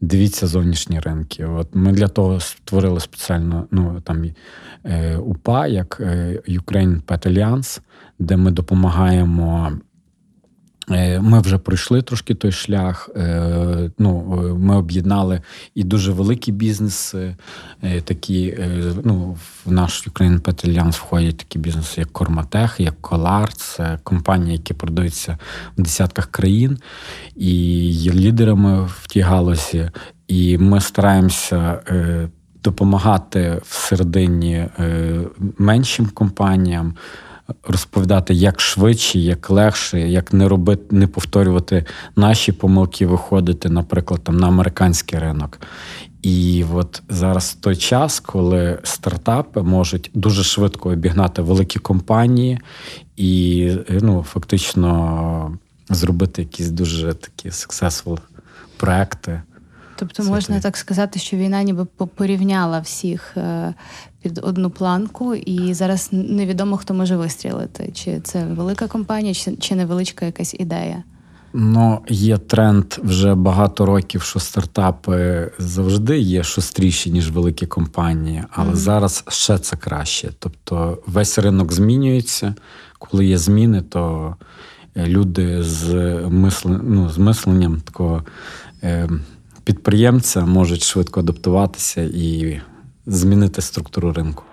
Дивіться 0.02 0.46
зовнішні 0.46 1.00
ринки. 1.00 1.44
От 1.44 1.68
Ми 1.74 1.92
для 1.92 2.08
того 2.08 2.40
створили 2.40 3.00
спеціально 3.00 3.66
ну, 3.70 4.00
там, 4.00 4.24
е, 4.84 5.16
УПА, 5.16 5.66
як 5.66 5.98
е, 6.00 6.40
Ukraine 6.48 7.02
Pet 7.02 7.28
Alliance, 7.28 7.80
де 8.18 8.36
ми 8.36 8.50
допомагаємо 8.50 9.72
ми 10.88 11.40
вже 11.40 11.58
пройшли 11.58 12.02
трошки 12.02 12.34
той 12.34 12.52
шлях. 12.52 13.10
Е, 13.16 13.90
ну, 13.98 14.38
е, 14.38 14.54
Ми 14.54 14.76
об'єднали 14.76 15.40
і 15.74 15.84
дуже 15.84 16.12
великі 16.12 16.52
бізнеси, 16.52 17.36
такі, 18.04 18.58
ну, 19.04 19.36
в 19.66 19.72
наш 19.72 20.08
Ukraine 20.08 20.40
Pet 20.40 20.68
Alliance 20.68 20.96
входять 20.96 21.36
такі 21.36 21.58
бізнеси, 21.58 22.00
як 22.00 22.12
Корматех, 22.12 22.80
як 22.80 23.00
Колар, 23.00 23.52
це 23.52 23.98
компанії, 24.02 24.52
які 24.52 24.74
продаються 24.74 25.38
в 25.78 25.82
десятках 25.82 26.26
країн 26.26 26.78
і 27.36 27.54
є 27.90 28.12
лідерами 28.12 28.84
в 28.84 29.06
тій 29.06 29.20
галузі. 29.20 29.90
І 30.28 30.58
ми 30.58 30.80
стараємося 30.80 31.80
допомагати 32.64 33.60
всередині 33.64 34.66
меншим 35.58 36.06
компаніям 36.06 36.94
розповідати 37.64 38.34
як 38.34 38.60
швидше, 38.60 39.18
як 39.18 39.50
легше, 39.50 40.00
як 40.00 40.32
не 40.32 40.48
робити, 40.48 40.82
не 40.90 41.06
повторювати 41.06 41.84
наші 42.16 42.52
помилки, 42.52 43.06
виходити, 43.06 43.68
наприклад, 43.68 44.20
там 44.24 44.36
на 44.36 44.46
американський 44.46 45.18
ринок. 45.18 45.58
І 46.22 46.64
от 46.74 47.02
зараз 47.08 47.54
той 47.54 47.76
час, 47.76 48.20
коли 48.20 48.78
стартапи 48.82 49.62
можуть 49.62 50.10
дуже 50.14 50.44
швидко 50.44 50.90
обігнати 50.90 51.42
великі 51.42 51.80
компанії 51.80 52.58
і 53.16 53.70
ну, 53.90 54.22
фактично 54.22 55.58
зробити 55.90 56.42
якісь 56.42 56.70
дуже 56.70 57.14
такі 57.14 57.48
successful 57.48 58.18
проекти. 58.76 59.42
Тобто 59.96 60.22
можна 60.22 60.60
так 60.60 60.76
сказати, 60.76 61.18
що 61.18 61.36
війна 61.36 61.62
ніби 61.62 61.84
порівняла 62.14 62.80
всіх 62.80 63.36
е, 63.36 63.74
під 64.22 64.40
одну 64.42 64.70
планку, 64.70 65.34
і 65.34 65.74
зараз 65.74 66.08
невідомо, 66.12 66.76
хто 66.76 66.94
може 66.94 67.16
вистрілити. 67.16 67.90
Чи 67.94 68.20
це 68.20 68.44
велика 68.44 68.86
компанія, 68.86 69.34
чи, 69.34 69.74
невеличка 69.74 70.26
якась 70.26 70.54
ідея. 70.58 71.02
Ну, 71.54 72.00
є 72.08 72.38
тренд 72.38 72.94
вже 73.02 73.34
багато 73.34 73.86
років, 73.86 74.22
що 74.22 74.40
стартапи 74.40 75.50
завжди 75.58 76.18
є 76.18 76.42
шустріші, 76.42 77.10
ніж 77.10 77.30
великі 77.30 77.66
компанії, 77.66 78.44
але 78.50 78.70
mm-hmm. 78.70 78.76
зараз 78.76 79.24
ще 79.28 79.58
це 79.58 79.76
краще. 79.76 80.30
Тобто 80.38 80.98
весь 81.06 81.38
ринок 81.38 81.72
змінюється. 81.72 82.54
Коли 82.98 83.26
є 83.26 83.38
зміни, 83.38 83.82
то 83.82 84.36
е, 84.94 85.06
люди 85.06 85.62
з 85.62 85.94
мислен... 86.28 86.80
ну, 86.84 87.08
з 87.08 87.18
мисленням 87.18 87.80
такого 87.80 88.22
е, 88.82 89.08
підприємця 89.64 90.46
можуть 90.46 90.82
швидко 90.82 91.20
адаптуватися 91.20 92.02
і 92.02 92.60
змінити 93.06 93.62
структуру 93.62 94.12
ринку. 94.12 94.44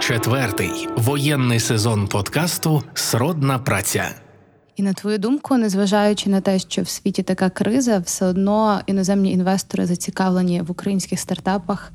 Четвертий 0.00 0.88
воєнний 0.96 1.60
сезон 1.60 2.08
подкасту 2.08 2.82
Сродна 2.94 3.58
праця. 3.58 4.14
І 4.76 4.82
на 4.82 4.92
твою 4.92 5.18
думку, 5.18 5.56
незважаючи 5.56 6.30
на 6.30 6.40
те, 6.40 6.58
що 6.58 6.82
в 6.82 6.88
світі 6.88 7.22
така 7.22 7.50
криза, 7.50 7.98
все 7.98 8.26
одно 8.26 8.80
іноземні 8.86 9.32
інвестори 9.32 9.86
зацікавлені 9.86 10.62
в 10.62 10.70
українських 10.70 11.20
стартапах. 11.20 11.92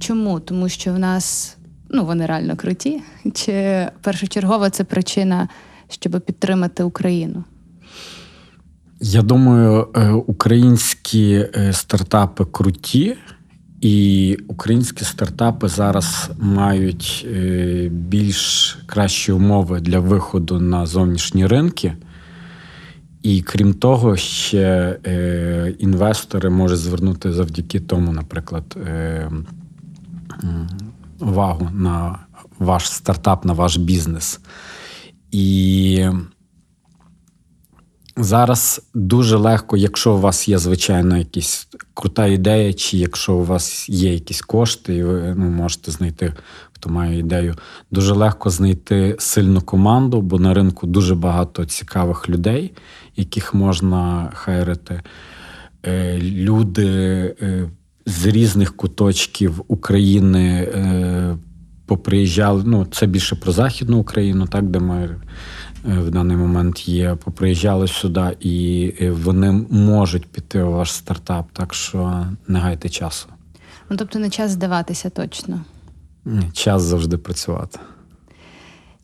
Чому? 0.00 0.40
Тому 0.40 0.68
що 0.68 0.92
в 0.92 0.98
нас 0.98 1.56
ну 1.90 2.04
вони 2.04 2.26
реально 2.26 2.56
круті, 2.56 3.02
чи 3.34 3.86
першочергова 4.02 4.70
це 4.70 4.84
причина, 4.84 5.48
щоб 5.88 6.20
підтримати 6.20 6.82
Україну? 6.82 7.44
Я 9.00 9.22
думаю, 9.22 9.88
е, 9.94 10.10
українські 10.10 11.46
е, 11.56 11.72
стартапи 11.72 12.44
круті. 12.44 13.16
І 13.80 14.36
українські 14.48 15.04
стартапи 15.04 15.68
зараз 15.68 16.30
мають 16.38 17.26
е, 17.30 17.88
більш 17.92 18.78
кращі 18.86 19.32
умови 19.32 19.80
для 19.80 19.98
виходу 19.98 20.60
на 20.60 20.86
зовнішні 20.86 21.46
ринки. 21.46 21.92
І 23.22 23.42
крім 23.42 23.74
того, 23.74 24.16
ще 24.16 24.98
інвестори 25.78 26.50
можуть 26.50 26.78
звернути 26.78 27.32
завдяки 27.32 27.80
тому, 27.80 28.12
наприклад, 28.12 28.76
увагу 31.20 31.68
на 31.72 32.18
ваш 32.58 32.90
стартап, 32.90 33.44
на 33.44 33.52
ваш 33.52 33.76
бізнес. 33.76 34.40
І 35.30 36.06
Зараз 38.20 38.82
дуже 38.94 39.36
легко, 39.36 39.76
якщо 39.76 40.14
у 40.14 40.20
вас 40.20 40.48
є, 40.48 40.58
звичайно, 40.58 41.18
якась 41.18 41.68
крута 41.94 42.26
ідея, 42.26 42.72
чи 42.72 42.96
якщо 42.96 43.34
у 43.34 43.44
вас 43.44 43.88
є 43.88 44.12
якісь 44.12 44.40
кошти, 44.40 44.94
і 44.94 45.02
ви 45.02 45.34
ну, 45.36 45.44
можете 45.44 45.90
знайти, 45.90 46.34
хто 46.72 46.90
має 46.90 47.18
ідею, 47.18 47.54
дуже 47.90 48.14
легко 48.14 48.50
знайти 48.50 49.16
сильну 49.18 49.60
команду, 49.60 50.22
бо 50.22 50.38
на 50.38 50.54
ринку 50.54 50.86
дуже 50.86 51.14
багато 51.14 51.64
цікавих 51.64 52.28
людей, 52.28 52.72
яких 53.16 53.54
можна 53.54 54.30
хайрити. 54.34 55.02
Е, 55.86 56.18
люди 56.20 56.86
е, 57.42 57.70
з 58.06 58.26
різних 58.26 58.76
куточків 58.76 59.62
України 59.68 60.48
е, 60.48 61.36
поприїжджали. 61.86 62.62
Ну, 62.66 62.86
це 62.90 63.06
більше 63.06 63.36
про 63.36 63.52
Західну 63.52 63.98
Україну, 63.98 64.46
так, 64.46 64.64
де 64.64 64.78
ми. 64.78 65.16
Е, 65.86 65.98
в 65.98 66.10
даний 66.10 66.36
момент 66.36 66.88
є, 66.88 67.14
поприїжджали 67.14 67.88
сюди, 67.88 68.36
і 68.40 68.94
е, 69.00 69.10
вони 69.10 69.52
можуть 69.70 70.26
піти 70.26 70.62
у 70.62 70.72
ваш 70.72 70.92
стартап, 70.92 71.46
так 71.52 71.74
що 71.74 72.26
не 72.48 72.58
гайте 72.58 72.88
часу. 72.88 73.28
Ну 73.90 73.96
тобто 73.96 74.18
не 74.18 74.30
час 74.30 74.50
здаватися 74.50 75.10
точно. 75.10 75.64
Ні, 76.24 76.50
Час 76.52 76.82
завжди 76.82 77.16
працювати. 77.16 77.78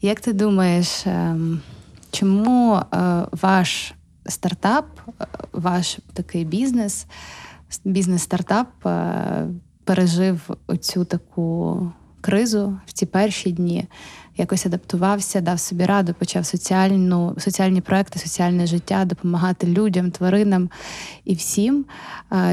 Як 0.03 0.21
ти 0.21 0.33
думаєш, 0.33 1.07
ем, 1.07 1.61
чому 2.11 2.75
е, 2.75 3.23
ваш 3.43 3.95
стартап, 4.27 4.87
ваш 5.53 5.99
такий 6.13 6.45
бізнес, 6.45 7.07
бізнес-стартап 7.85 8.69
пережив 9.85 10.41
оцю 10.67 11.05
таку 11.05 11.93
кризу 12.25 12.79
в 12.87 12.93
ці 12.93 13.07
перші 13.07 13.53
дні? 13.53 13.89
якось 14.37 14.67
адаптувався, 14.67 15.41
дав 15.41 15.61
собі 15.61 15.85
раду, 15.85 16.15
почав 16.19 16.47
соціальну, 16.47 17.35
соціальні 17.39 17.81
проекти, 17.81 18.19
соціальне 18.19 18.67
життя, 18.67 19.05
допомагати 19.05 19.67
людям, 19.67 20.11
тваринам 20.11 20.71
і 21.25 21.35
всім. 21.35 21.85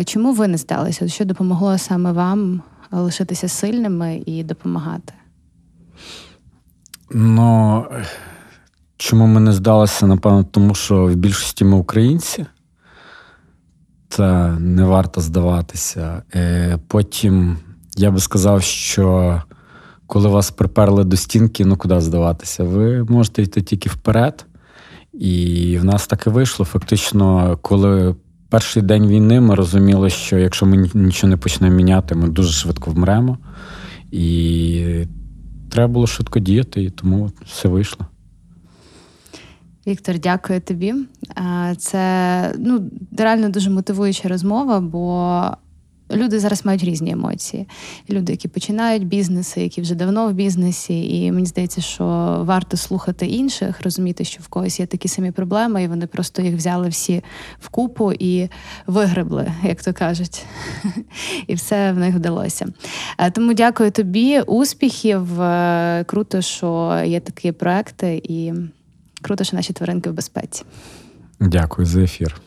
Чому 0.05 0.33
ви 0.33 0.47
не 0.47 0.57
здалися? 0.57 1.07
Що 1.07 1.25
допомогло 1.25 1.77
саме 1.77 2.11
вам 2.11 2.61
лишитися 2.91 3.47
сильними 3.47 4.21
і 4.25 4.43
допомагати? 4.43 5.13
Ну, 7.11 7.85
чому 8.97 9.27
ми 9.27 9.39
не 9.39 9.53
здалися? 9.53 10.07
Напевно, 10.07 10.43
тому 10.43 10.75
що 10.75 11.05
в 11.05 11.15
більшості 11.15 11.65
ми 11.65 11.77
українці. 11.77 12.45
Та 14.07 14.59
не 14.59 14.83
варто 14.83 15.21
здаватися. 15.21 16.23
Е, 16.35 16.79
потім 16.87 17.57
я 17.97 18.11
би 18.11 18.19
сказав, 18.19 18.61
що 18.61 19.41
коли 20.11 20.29
вас 20.29 20.51
приперли 20.51 21.03
до 21.03 21.17
стінки, 21.17 21.65
ну 21.65 21.77
куди 21.77 22.01
здаватися? 22.01 22.63
Ви 22.63 23.03
можете 23.03 23.41
йти 23.41 23.61
тільки 23.61 23.89
вперед. 23.89 24.45
І 25.13 25.77
в 25.81 25.85
нас 25.85 26.07
так 26.07 26.27
і 26.27 26.29
вийшло. 26.29 26.65
Фактично, 26.65 27.57
коли 27.61 28.15
перший 28.49 28.83
день 28.83 29.07
війни 29.07 29.41
ми 29.41 29.55
розуміли, 29.55 30.09
що 30.09 30.37
якщо 30.37 30.65
ми 30.65 30.89
нічого 30.93 31.29
не 31.29 31.37
почнемо 31.37 31.75
міняти, 31.75 32.15
ми 32.15 32.29
дуже 32.29 32.51
швидко 32.51 32.91
вмремо. 32.91 33.37
І 34.11 35.05
треба 35.69 35.93
було 35.93 36.07
швидко 36.07 36.39
діяти, 36.39 36.83
і 36.83 36.89
тому 36.89 37.31
все 37.45 37.69
вийшло. 37.69 38.05
Віктор, 39.87 40.19
дякую 40.19 40.61
тобі. 40.61 40.93
Це 41.77 42.55
ну, 42.59 42.91
реально 43.17 43.49
дуже 43.49 43.69
мотивуюча 43.69 44.27
розмова, 44.27 44.79
бо 44.79 45.43
люди 46.13 46.39
зараз 46.39 46.65
мають 46.65 46.83
різні 46.83 47.11
емоції. 47.11 47.67
Люди, 48.09 48.31
які 48.31 48.47
починають 48.47 49.07
бізнеси, 49.07 49.61
які 49.61 49.81
вже 49.81 49.95
давно 49.95 50.27
в 50.27 50.33
бізнесі, 50.33 51.21
і 51.21 51.31
мені 51.31 51.45
здається, 51.45 51.81
що 51.81 52.05
варто 52.45 52.77
слухати 52.77 53.25
інших, 53.25 53.81
розуміти, 53.81 54.23
що 54.23 54.41
в 54.43 54.47
когось 54.47 54.79
є 54.79 54.85
такі 54.85 55.07
самі 55.07 55.31
проблеми, 55.31 55.83
і 55.83 55.87
вони 55.87 56.07
просто 56.07 56.41
їх 56.41 56.55
взяли 56.55 56.89
всі 56.89 57.23
в 57.59 57.69
купу 57.69 58.13
і 58.19 58.49
вигребли, 58.87 59.51
як 59.63 59.83
то 59.83 59.93
кажуть. 59.93 60.45
І 61.47 61.53
все 61.53 61.91
в 61.91 61.97
них 61.97 62.15
вдалося. 62.15 62.67
Е, 63.17 63.31
тому 63.31 63.53
дякую 63.53 63.91
тобі, 63.91 64.41
успіхів. 64.41 65.41
Е, 65.41 66.03
круто, 66.07 66.41
що 66.41 67.01
є 67.05 67.19
такі 67.19 67.51
проекти, 67.51 68.21
і 68.23 68.53
круто, 69.21 69.43
що 69.43 69.55
наші 69.55 69.73
тваринки 69.73 70.09
в 70.09 70.13
безпеці. 70.13 70.63
Дякую 71.39 71.85
за 71.85 72.01
ефір. 72.01 72.41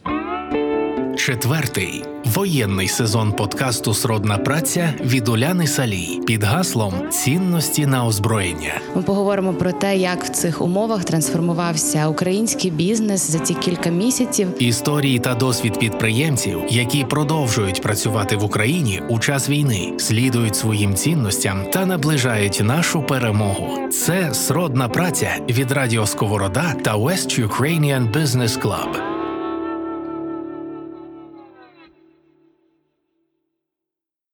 Четвертий 1.25 2.05
воєнний 2.25 2.89
сезон 2.89 3.33
подкасту 3.33 3.95
Сродна 3.95 4.39
праця 4.39 4.95
від 5.05 5.29
Уляни 5.29 5.67
Салій 5.67 6.21
під 6.27 6.45
гаслом 6.45 7.11
Цінності 7.11 7.87
на 7.87 8.07
озброєння. 8.07 8.81
Ми 8.97 9.03
поговоримо 9.03 9.55
про 9.55 9.73
те, 9.73 9.97
як 9.97 10.25
в 10.25 10.29
цих 10.29 10.63
умовах 10.63 11.05
трансформувався 11.05 12.09
український 12.09 12.71
бізнес 12.71 13.31
за 13.31 13.39
ці 13.39 13.55
кілька 13.55 13.91
місяців. 13.91 14.49
Історії 14.59 15.19
та 15.19 15.35
досвід 15.35 15.79
підприємців, 15.79 16.61
які 16.69 17.05
продовжують 17.05 17.83
працювати 17.83 18.37
в 18.37 18.45
Україні 18.45 19.03
у 19.09 19.19
час 19.19 19.49
війни, 19.49 19.93
слідують 19.99 20.57
своїм 20.57 20.95
цінностям 20.95 21.65
та 21.73 21.87
наближають 21.87 22.61
нашу 22.65 23.03
перемогу. 23.03 23.89
Це 23.89 24.35
сродна 24.35 24.89
праця 24.89 25.37
від 25.49 25.73
Радіо 25.73 26.07
Сковорода 26.07 26.75
та 26.83 26.97
West 26.97 27.49
Ukrainian 27.49 28.13
Business 28.13 28.63
Club. 28.63 29.14